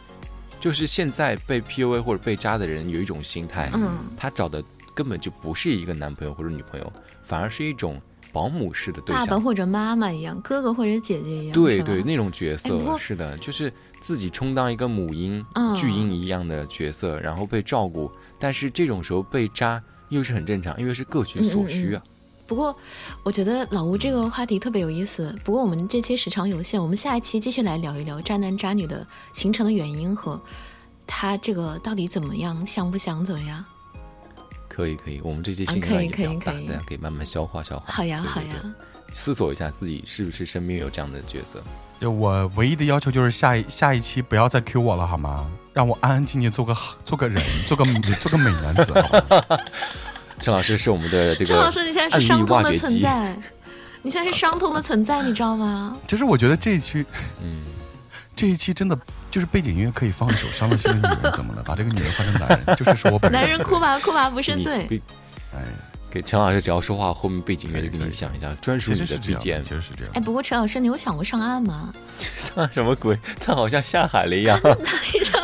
[0.61, 4.63] 就是现在被 PUA 或者被渣的人有一种心态，嗯他找的
[4.95, 6.93] 根本就不是一个男朋友或者女朋友，
[7.25, 8.01] 反而是一种
[8.33, 9.27] 保姆式的对象。
[9.27, 22.03] 爸爸或者妈妈一样，哥哥或者姐姐一样，对对，那种角色、哎是的，就是自己充当一个母婴、嗯巨婴一样的角色，然后被照顾，但是这种时候被渣又是很正常，因为是各取所需啊。
[22.47, 22.75] 不过，
[23.23, 25.37] 我觉得老吴这个话题特别有意思。
[25.45, 30.41] 不过我们这期时长有限，我们下一期继续来聊一聊渣男渣女的形成的原因和
[31.07, 33.63] 他这个到底怎么样，想不想，怎么样？
[34.79, 37.85] 可以可以，我们这期啊信量也比较大，可以可以大家可以慢慢消化消化。
[37.89, 38.47] 好呀，好呀，
[39.11, 41.61] 思索一下自己是不是身边有这样的角色。
[42.01, 45.51] 就我唯一的要求就是下一下一期不要再 Q 我了好吗？
[45.73, 47.85] 让我安安静静做个好做个人，做个
[48.23, 49.09] 做个美男子好
[49.51, 49.59] 吗？
[50.39, 52.77] 陈老师是我们的这个陈老师，你现在是伤痛的。
[52.77, 53.37] 存在，
[54.03, 55.97] 你现在是伤痛的存在，你知道吗？
[56.07, 57.05] 就是我觉得这一期
[57.43, 57.63] 嗯，
[58.37, 58.97] 这一期真的
[59.31, 61.63] 就是背景音乐可以放一首《伤了心的女人》，怎么了？
[61.63, 63.41] 把这个女人换成男人，就是说我本人。
[63.41, 64.87] 男人哭吧，哭吧不是罪。
[64.89, 65.01] 被
[65.55, 65.63] 哎，
[66.11, 69.63] 给陈老师只要说话，后面背景音乐就给你想一下专属你的实是这样 BGM 的，。
[69.65, 71.93] 其实是这样哎，不过陈老师，你有想过上岸吗？
[72.19, 73.19] 上什么鬼？
[73.41, 74.59] 他好像下海了一样。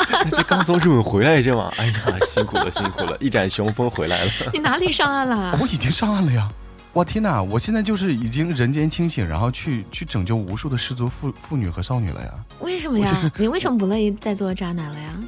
[0.09, 1.71] 他是刚从日本回来是吗？
[1.77, 1.95] 哎呀，
[2.27, 4.31] 辛苦了，辛苦了，一展雄风回来了。
[4.53, 5.59] 你哪里上岸了？
[5.61, 6.49] 我已经上岸了呀！
[6.95, 7.43] 我天哪！
[7.43, 12.33] 我现在就是已经人间清醒，然后去去拯救无数的失足妇妇女和少女了呀！
[12.61, 13.33] 为什么呀？
[13.37, 15.21] 你为什么不乐意再做渣男了呀？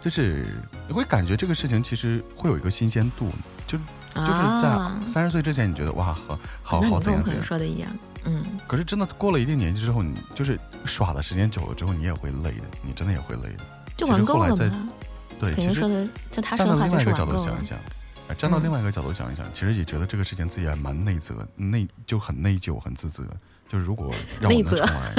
[0.00, 0.46] 就是
[0.86, 3.32] 你会感觉这个事情其实会有一个新鲜度，
[3.66, 3.76] 就
[4.14, 7.90] 就是啊在三十岁之前，你觉得哇，好好好怎样怎样，说的一样，
[8.26, 13.64] 嗯，可是真的过了一定年纪之后，你就是耍的时间久了之后，你也会累的，你真的也会累的。
[13.96, 14.88] 就玩够了其实后来嘛。
[15.40, 17.64] 对，其实说的，就他说的话就是玩够了度想一。
[17.64, 17.76] 想，
[18.28, 23.24] 哎站到嗯另外一个角度想一想，其实也觉得这个事情自己还蛮内责、内就很内疚、很自责。
[23.68, 24.10] 就是如果
[24.40, 25.14] 让我能重来，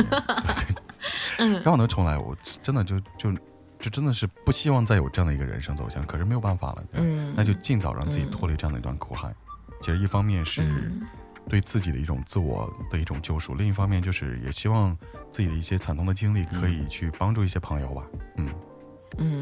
[1.63, 3.31] 让我能重来，我真的就就
[3.79, 6.05] 就真的是不希望再有这样的一个人生走向。
[6.05, 9.33] 可是没有办法了，嗯，那就尽早让自己嗯脱离这样的一段苦海。
[9.81, 11.01] 其实一方面是嗯
[11.49, 14.95] 对自己的一种自我的一种救赎，另一方面就是也希望
[15.31, 18.03] 自己的一些惨痛的经历可以去帮助一些朋友吧。
[18.37, 18.47] 嗯，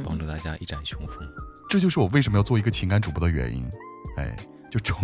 [0.03, 1.28] 帮嗯，助大家一展雄风。
[1.69, 3.65] 这就是我为什么要做一个情感主播的原因。
[4.17, 4.36] 哎，
[4.69, 4.97] 就重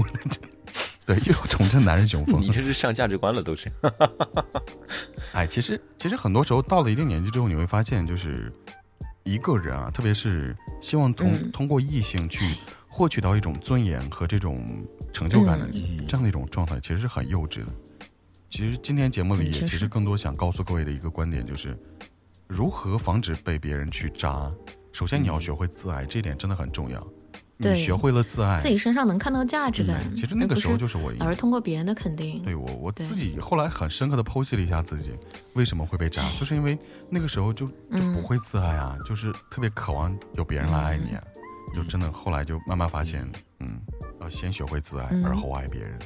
[1.05, 2.49] 对，又要重振男人雄风 你。
[2.49, 3.71] 这是上价值观了，都是。
[5.33, 8.53] 哎，其实其实很多时候到了一定年纪之后，你会发现，就是
[9.23, 12.55] 一个人啊，特别是希望通、嗯通过异性去
[12.87, 17.73] 获取到一种尊严和这种成就感的、嗯这样的一种状态，其实是很幼稚的。
[18.49, 21.77] 其实今天节目里也其实更多想告诉各位的一个观点就是，
[22.49, 24.51] 如何防止被别人去渣。
[24.91, 27.07] 首先你要学会自爱，这一点真的很重要。
[27.61, 32.41] 你学会了自爱，自己身上能看到价值对感，其实那个时候就是我老是通过别人的肯定。
[32.41, 35.11] 对我我自己后来很深刻的剖析了一下自己
[35.53, 36.79] 为什么会被渣，就是因为
[37.09, 41.21] 那个时候就就嗯不会自爱啊，就是特别渴望有别人来爱你啊，
[41.75, 43.29] 就真的后来就慢慢发现，
[43.59, 43.77] 嗯，
[44.21, 45.99] 要先学会自爱，嗯而后爱别人。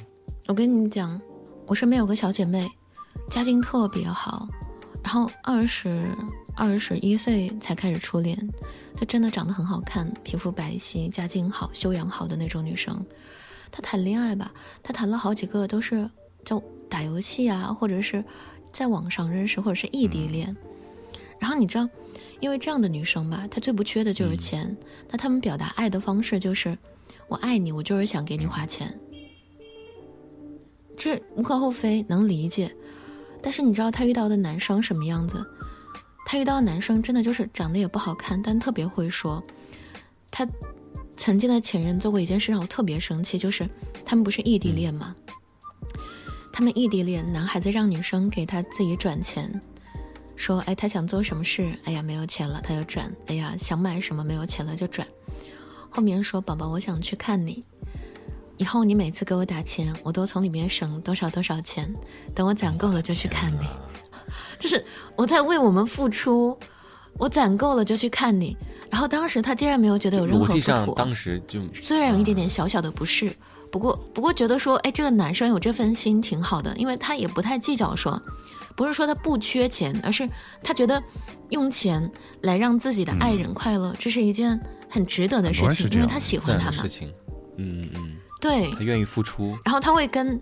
[0.48, 1.22] 我跟你讲，
[1.68, 2.68] 我身边有个小姐妹，
[3.30, 4.48] 家境特别好，
[5.04, 6.08] 然后二十
[6.56, 8.38] 二十一岁才开始初恋，
[8.96, 13.06] 就真的长得很好看，皮肤白皙，家境好，修养好的那种女生。
[13.70, 16.10] 她谈恋爱吧，她谈了好几个都是
[16.46, 18.24] 就打游戏啊，或者是
[18.72, 20.56] 在网上认识，或者是异地恋。
[21.38, 21.90] 然后你知道，
[22.40, 24.76] 因为这样的女生吧，她最不缺的就是钱。
[25.10, 26.78] 那她们表达爱的方式就是，
[27.28, 28.98] 我爱你，我就是想给你花钱。
[30.96, 32.74] 这无可厚非，能理解。
[33.44, 35.46] 但是你知道她遇到的男生什么样子？
[36.26, 39.44] 她遇到的男生真的就是长得也不好看，但特别会说。
[40.32, 40.48] 她
[41.18, 43.70] 曾经的前任做过一件事让我特别生气，就是
[44.04, 45.16] 他们不是异地恋吗？
[46.52, 49.62] 他们异地恋，男孩子让女生给他自己转钱，
[50.36, 51.78] 说：“哎，他想做什么事？
[51.84, 53.12] 哎呀，没有钱了，他就转。
[53.28, 55.08] 哎呀，想买什么没有钱了就转。”
[55.90, 57.64] 后面说：“宝宝，我想去看你。”
[58.64, 61.94] 以后你每次给我打钱，我都从里面省多少多少钱，
[62.34, 63.68] 等我攒够了就去看你。
[64.58, 64.82] 就是
[65.18, 66.58] 我在为我们付出，
[67.18, 68.56] 我攒够了就去看你。
[68.90, 73.36] 然后当时他竟然没有觉得有任何不妥，当时就虽然有一点点小小的不适，
[73.70, 78.18] 不过不过觉得说，哎，这个男生有这份心挺好的，因为他也不太计较说，
[78.78, 80.26] 不是说他不缺钱，而是
[80.64, 81.04] 他觉得
[81.50, 82.10] 用钱
[82.44, 84.58] 来让自己的爱人快乐，这是一件
[84.90, 87.12] 很值得的事情，因为他喜欢他嘛事，情。
[87.58, 89.58] 嗯嗯嗯，对，他愿意付出。
[89.64, 90.40] 然后他会跟，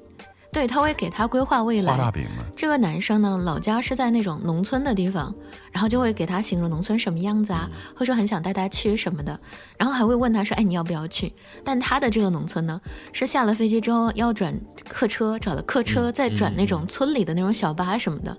[0.51, 2.11] 对他会给他规划未画大来。
[2.11, 5.31] 饼嘛，这个男生呢，老家是在那种农村的地方，
[5.71, 9.39] 然后就会给他形容农村什么样子啊，或者说很想带他去什么的，
[9.77, 11.31] 然后还会问他说：“哎，你要不要去？”
[11.63, 12.81] 但他的这个农村呢，
[13.13, 18.35] 是下了飞机之后要转客车，找了客车，再转那种村里的那种小巴什么的，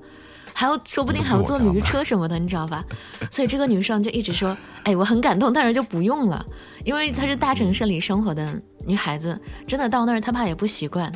[0.53, 2.85] 还有说不定还要坐驴车什么的，你知道吧？
[3.31, 6.45] 所以这个女生就一直说：“哎，我很感动，但是就不用了，
[6.85, 11.12] 因为她是大城市里生活的女孩子，真的到那儿她怕也不习惯。”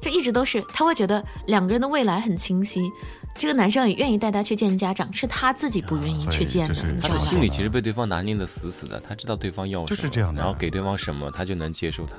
[0.00, 2.90] 就一直都是，她会觉得两个人的未来很清晰。
[3.36, 7.14] 这个男生也愿意带她去见家长，是她自己不愿意去见的，啊所以就是你知道吧？
[7.14, 12.16] 他的心里其实被对方拿捏的死死的，她知道对方要什么，就是这样的然后给对方什么，她就能接受他。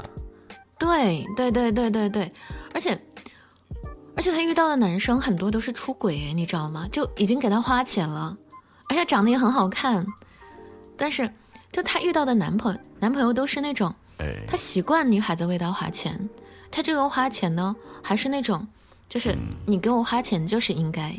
[0.79, 2.33] 对对对对对对，
[2.73, 2.99] 而且
[4.15, 6.88] 而且她遇到的男生很多都是出轨，哎你知道吗？
[6.91, 8.36] 就已经给她花钱了，
[8.89, 10.05] 而且长得也很好看，
[10.97, 11.29] 但是
[11.71, 16.30] 就她遇到的男朋友男朋友都是那种哎，他习惯女孩子为他花钱，
[16.72, 18.68] 他这个花钱呢，还是那种，
[19.09, 21.16] 就是嗯你给我花钱就是应该。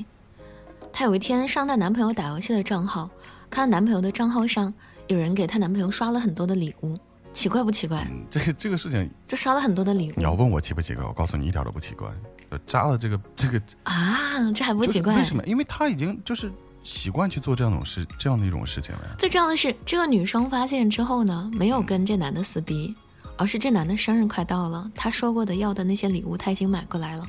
[0.92, 3.10] 她有一天上她男朋友打游戏的账号，
[3.50, 4.72] 看男朋友的账号上
[5.08, 6.96] 有人给她男朋友刷了很多的礼物，
[7.34, 8.06] 奇怪不奇怪？
[8.10, 12.08] 嗯这个这个事情，就刷了很多的礼物你要问我奇不奇怪，我告诉你一点都不奇怪。
[12.48, 15.24] 呃渣的这个这个啊，这还不奇怪为？
[15.24, 15.44] 什么？
[15.44, 16.50] 因为他已经就是
[16.86, 19.10] 习惯去做这样种事，这样的一种事情了呀。
[19.18, 22.94] 最重要的是，这个女生发现之后呢，没有跟这男的撕逼，
[23.36, 27.26] 而是这男的生日快到了，他说过的要的那些礼物他已经买过来了，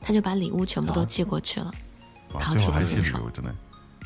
[0.00, 1.72] 他就把礼物全部都寄过去了。
[2.32, 3.54] 哇然后提的分手，真的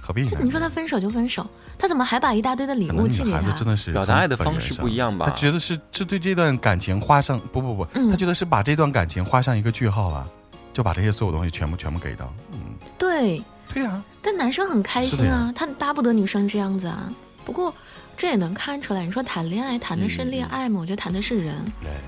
[0.01, 1.49] 何必你说他分手就分手，
[1.79, 3.65] 他怎么还把一大堆的礼物寄给女孩子真他？
[3.71, 10.27] 的是表达爱的方式不一样吧他觉得是这对这段感情画上不不不，嗯他觉得是把这段感情画上一个句号了，
[10.73, 12.33] 就把这些所有东西全部全部给到。
[12.53, 12.59] 嗯，
[12.99, 13.43] 对，
[13.73, 17.13] 对啊、但男生很开心啊，他巴不得女生这样子啊。
[17.45, 17.73] 不过
[18.17, 20.81] 这也能看出来，你说谈恋爱谈的是恋爱吗？
[20.81, 21.55] 我觉得谈的是人。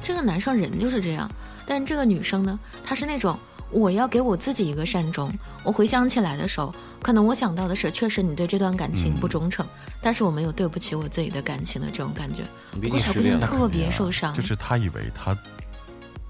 [0.03, 1.31] 这个男生人就是这样，
[1.67, 3.39] 但这个女生呢，她是那种
[3.71, 5.33] 我要给我自己一个善终。
[5.65, 9.67] 我回想起来的时候，可能我想到的是，确实你对这段感情不忠诚，
[10.01, 12.43] 但是我没有对不起我自己的感情的这种感觉。
[12.81, 15.37] 毕不过小姑娘特别受伤，就是他以为他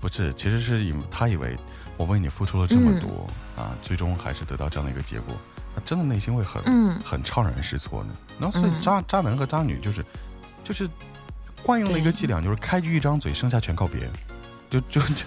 [0.00, 1.56] 不是，其实是以他以为
[1.96, 5.36] 我为你付出了这么多、啊，最终还是得到这样的一个结果，
[5.74, 8.10] 他真的内心会很、嗯很怅然失措呢。
[8.38, 10.04] 然后所以嗯渣、渣男和渣女就是
[10.64, 10.88] 就是
[11.62, 14.10] 惯用的一个伎俩，就是开局一张嘴，剩下全靠别人。
[14.70, 15.24] 就就就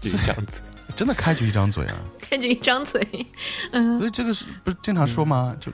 [0.00, 0.60] 就是这样子。
[0.94, 1.96] 真的开局一张嘴啊！
[2.20, 3.00] 开局一张嘴，
[3.72, 5.56] 嗯，所以这个是不是经常说吗？
[5.58, 5.72] 就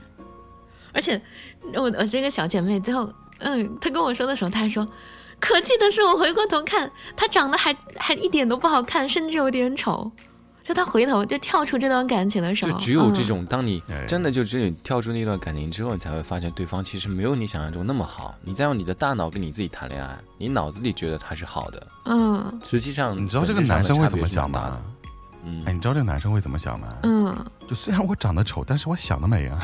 [0.93, 1.21] 而且
[1.73, 4.87] 我我这个小姐妹最后，嗯，她跟我说的时候，她还说，
[5.39, 10.11] 可气的是我回过头看，他长得还 还一点都不好看，甚至有点丑。
[10.63, 18.35] 就他回头就跳出这段感情的时候，就只有这嗯种，当你哎真的就只有跳出那段感情之后，你才会发现对方其实没有你想象中那么好。
[18.41, 24.77] 你在用你的大脑跟你自己谈恋爱，你脑子里觉得他是好的，嗯实际上你知道这个男生会怎么想吗？
[25.47, 26.89] 嗯哎，，你知道这个男生会怎么想吗？
[27.03, 29.59] 嗯，就虽然我长得丑，但是我想得美啊，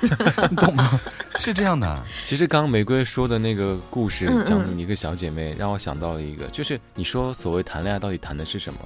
[0.48, 1.00] 你懂吗？
[1.40, 8.78] 是这样的，其实刚刚玫瑰说的那个故事讲你一个小姐妹，让我想到了一个，就是你说所谓谈恋爱到底谈的是什么？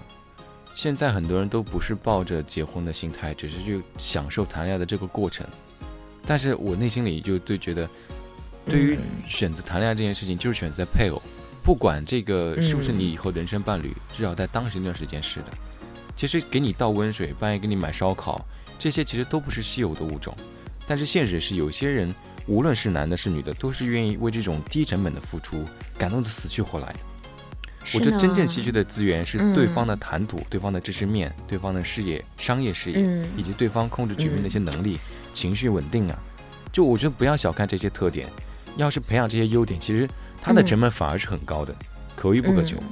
[0.73, 5.47] 现在很多人都不是抱着结婚的心态，只是去享受谈恋爱的这个过程。
[6.27, 7.89] 但是我内心里就对觉得，
[8.65, 8.99] 对于
[9.29, 11.23] 选择谈恋爱这件事情，就是选择配偶，
[11.63, 15.47] 不管这个是不是你以后人生伴侣，至少在当时那段时间是的。
[16.17, 18.45] 其实给你倒温水，半夜给你买烧烤，
[18.79, 20.35] 这些其实都不是稀有的物种。
[20.87, 22.15] 但是现实是，有些人
[22.47, 25.65] 无论是男的是女的，都是愿意为这种低成本的付出
[25.99, 26.99] 感动的死去活来的。
[27.95, 34.99] 我觉得真正稀缺的资源是对方的谈吐、对方的知识面、对方的事业、商业事业，嗯以及对方控制局面的一些能力、
[35.33, 36.19] 情绪稳定啊。
[36.73, 38.29] 就我觉得不要小看这些特点，
[38.77, 40.09] 要是培养这些优点，其实
[40.41, 41.75] 它的成本反而是很高的，
[42.17, 42.77] 可遇不可求。
[42.79, 42.85] 嗯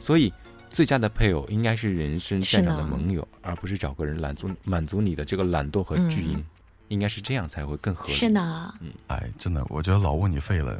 [0.00, 0.32] 所以，
[0.78, 6.40] 最佳的配偶应该是人生擅长的盟友，而不是找个人满足满足你的这个懒惰和巨婴。
[6.86, 8.12] 应该是这样才会更合理。
[8.12, 8.74] 是的，
[9.08, 10.78] 哎，真的，我觉得老吴你废了。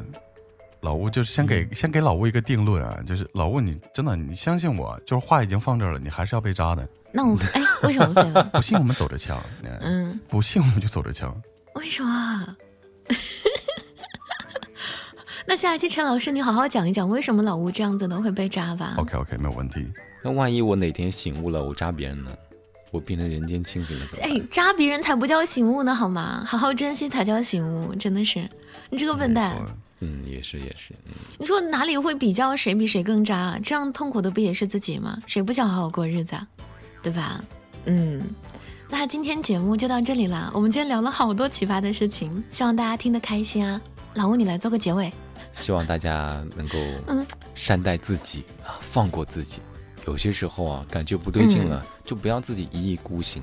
[0.82, 6.88] 老吴就是先给、先给老吴一个定论啊，就是老吴你真的你相信我，就是话已经放这儿了，你还是要被扎的。
[7.12, 8.44] 那我哎，为什么废了？
[8.54, 11.36] 不信我们走着瞧，嗯嗯，不信我们就走着瞧。
[11.74, 12.56] 为什么啊？
[15.48, 19.82] 那下一期陈老师，你好好讲一讲为什么老吴这样子呢会被扎吧？OK OK，没有问题。
[20.22, 22.30] 那万一我哪天醒悟了，我扎别人呢？
[22.90, 24.30] 我变成人间清醒了怎么办？
[24.30, 26.44] 哎，扎别人才不叫醒悟呢，好吗？
[26.46, 28.46] 好好珍惜才叫醒悟，真的是，
[28.90, 29.56] 你这个笨蛋
[30.00, 33.34] 嗯，也是也是，嗯，你说哪里会比较谁比谁更渣？
[33.34, 35.16] 啊这样痛苦的不也是自己吗？
[35.24, 36.46] 谁不想好好过日子啊？
[37.02, 37.42] 对吧？
[37.86, 38.20] 嗯，
[38.90, 40.50] 那今天节目就到这里啦。
[40.52, 43.80] 我们今天聊了好多奇葩的事情，希望大家听得开心啊。
[44.12, 45.10] 老吴，你来做个结尾。
[45.58, 46.78] 希望大家能够
[47.08, 49.60] 嗯善待自己啊，放过自己。
[50.06, 53.42] 有些时候啊，感觉不对劲了，就不要自己一意孤行，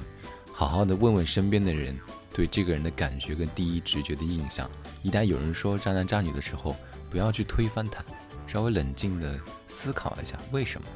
[0.51, 1.95] 好好的问问身边的人
[2.33, 4.67] 对这个人的感觉跟第一直觉的印象。
[5.03, 6.75] 一旦有人说渣男渣女的时候，
[7.11, 8.03] 不要去推翻他，
[8.47, 10.87] 稍微冷静的思考一下为什么，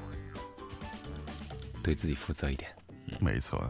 [1.84, 2.72] 对自己负责一点。
[3.20, 3.62] 没错，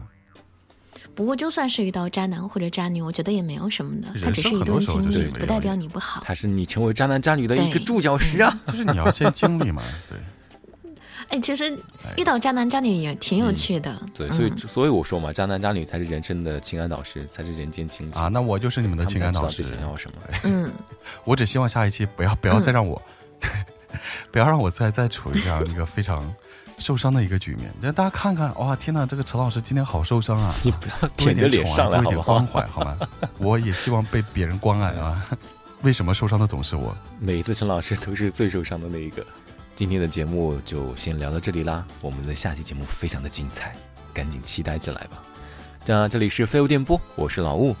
[1.20, 6.22] 不过就算是遇到渣男或者渣女，我觉得也没有什么的，他只是一段经历，不代表你不好。
[6.24, 8.58] 他是你成为渣男渣女的一个对注脚石啊！
[8.68, 10.18] 就是你要先经历嘛，对，
[11.28, 11.78] 哎，其实
[12.16, 14.00] 遇到渣男渣女也挺有趣的。
[14.14, 20.16] 对，所以嗯所以我说嘛，渣男渣女才是人生的情感导师，才是人间清醒啊，那我就是你们的情感导师想要什么。
[20.44, 20.72] 嗯，
[21.24, 23.00] 我只希望下一期不要不要再让我，
[24.32, 26.34] 不要让我再再处于这样一个非常
[26.80, 27.70] 受伤的一个局面。
[27.80, 30.52] 让大家看看，哇，天哪，这个陈老师今天好受伤啊！
[30.64, 32.46] 你不要舔着脸上来好不好多一点关？
[32.46, 32.98] 怀，好吗？
[33.38, 35.24] 我也希望被别人关爱啊。
[35.82, 36.94] 为什么受伤的总是我？
[37.20, 39.24] 每一次陈老师都是最受伤的那一个。
[39.76, 43.74] 今天的节目就先聊到这里啦，我们的下期节目非常的精彩，
[44.12, 45.22] 赶紧期待起来吧。
[45.86, 47.74] 那这里是飞游电波，我是老雾，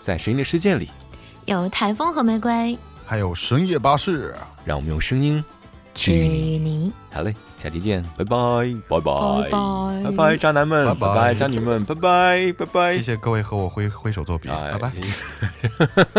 [0.00, 0.88] 在声音的世界里，
[1.46, 4.34] 有台风和玫瑰，还有深夜巴士。
[4.64, 5.42] 让我们用声音
[5.98, 6.92] 治治愈你。
[7.10, 8.36] 好嘞，下期见，拜拜，
[8.88, 13.02] 拜拜，拜拜拜拜，渣男们，拜拜拜拜，渣女们，拜拜，拜拜谢。
[13.02, 14.92] 谢各位和我挥挥手作别，哎拜拜。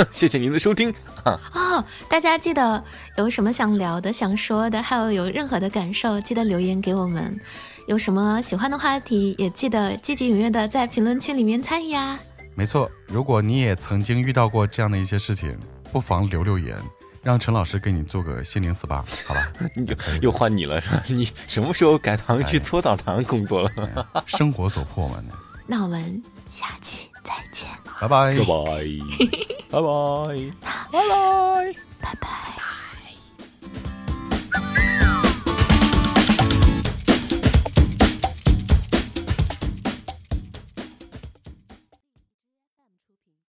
[0.11, 0.93] 谢谢您的收听。
[1.23, 2.84] 哦，大家记得
[3.17, 7.39] 有什么想聊的、想说的，还有有任何的感受，记得留言给我们。
[7.88, 12.19] 有什么喜欢的话题，也记得积极踊跃的在评论区里面参与呀。
[12.53, 15.57] 没错，如果你也曾经遇到过这样的一些事情，
[15.91, 16.75] 不妨留留言，
[17.22, 19.51] 让陈老师给你做个心灵 SPA，好吧？
[19.76, 21.03] 又又换你了，是吧？
[21.07, 24.24] 你什么时候改行去搓澡堂工作了？
[24.26, 25.22] 生活所迫嘛，
[25.67, 27.67] 那我们下期再见，
[27.99, 28.38] 拜拜拜。
[28.38, 28.38] 拜，
[29.70, 30.51] 拜拜，
[30.82, 31.74] 拜拜。
[32.01, 32.30] 拜拜。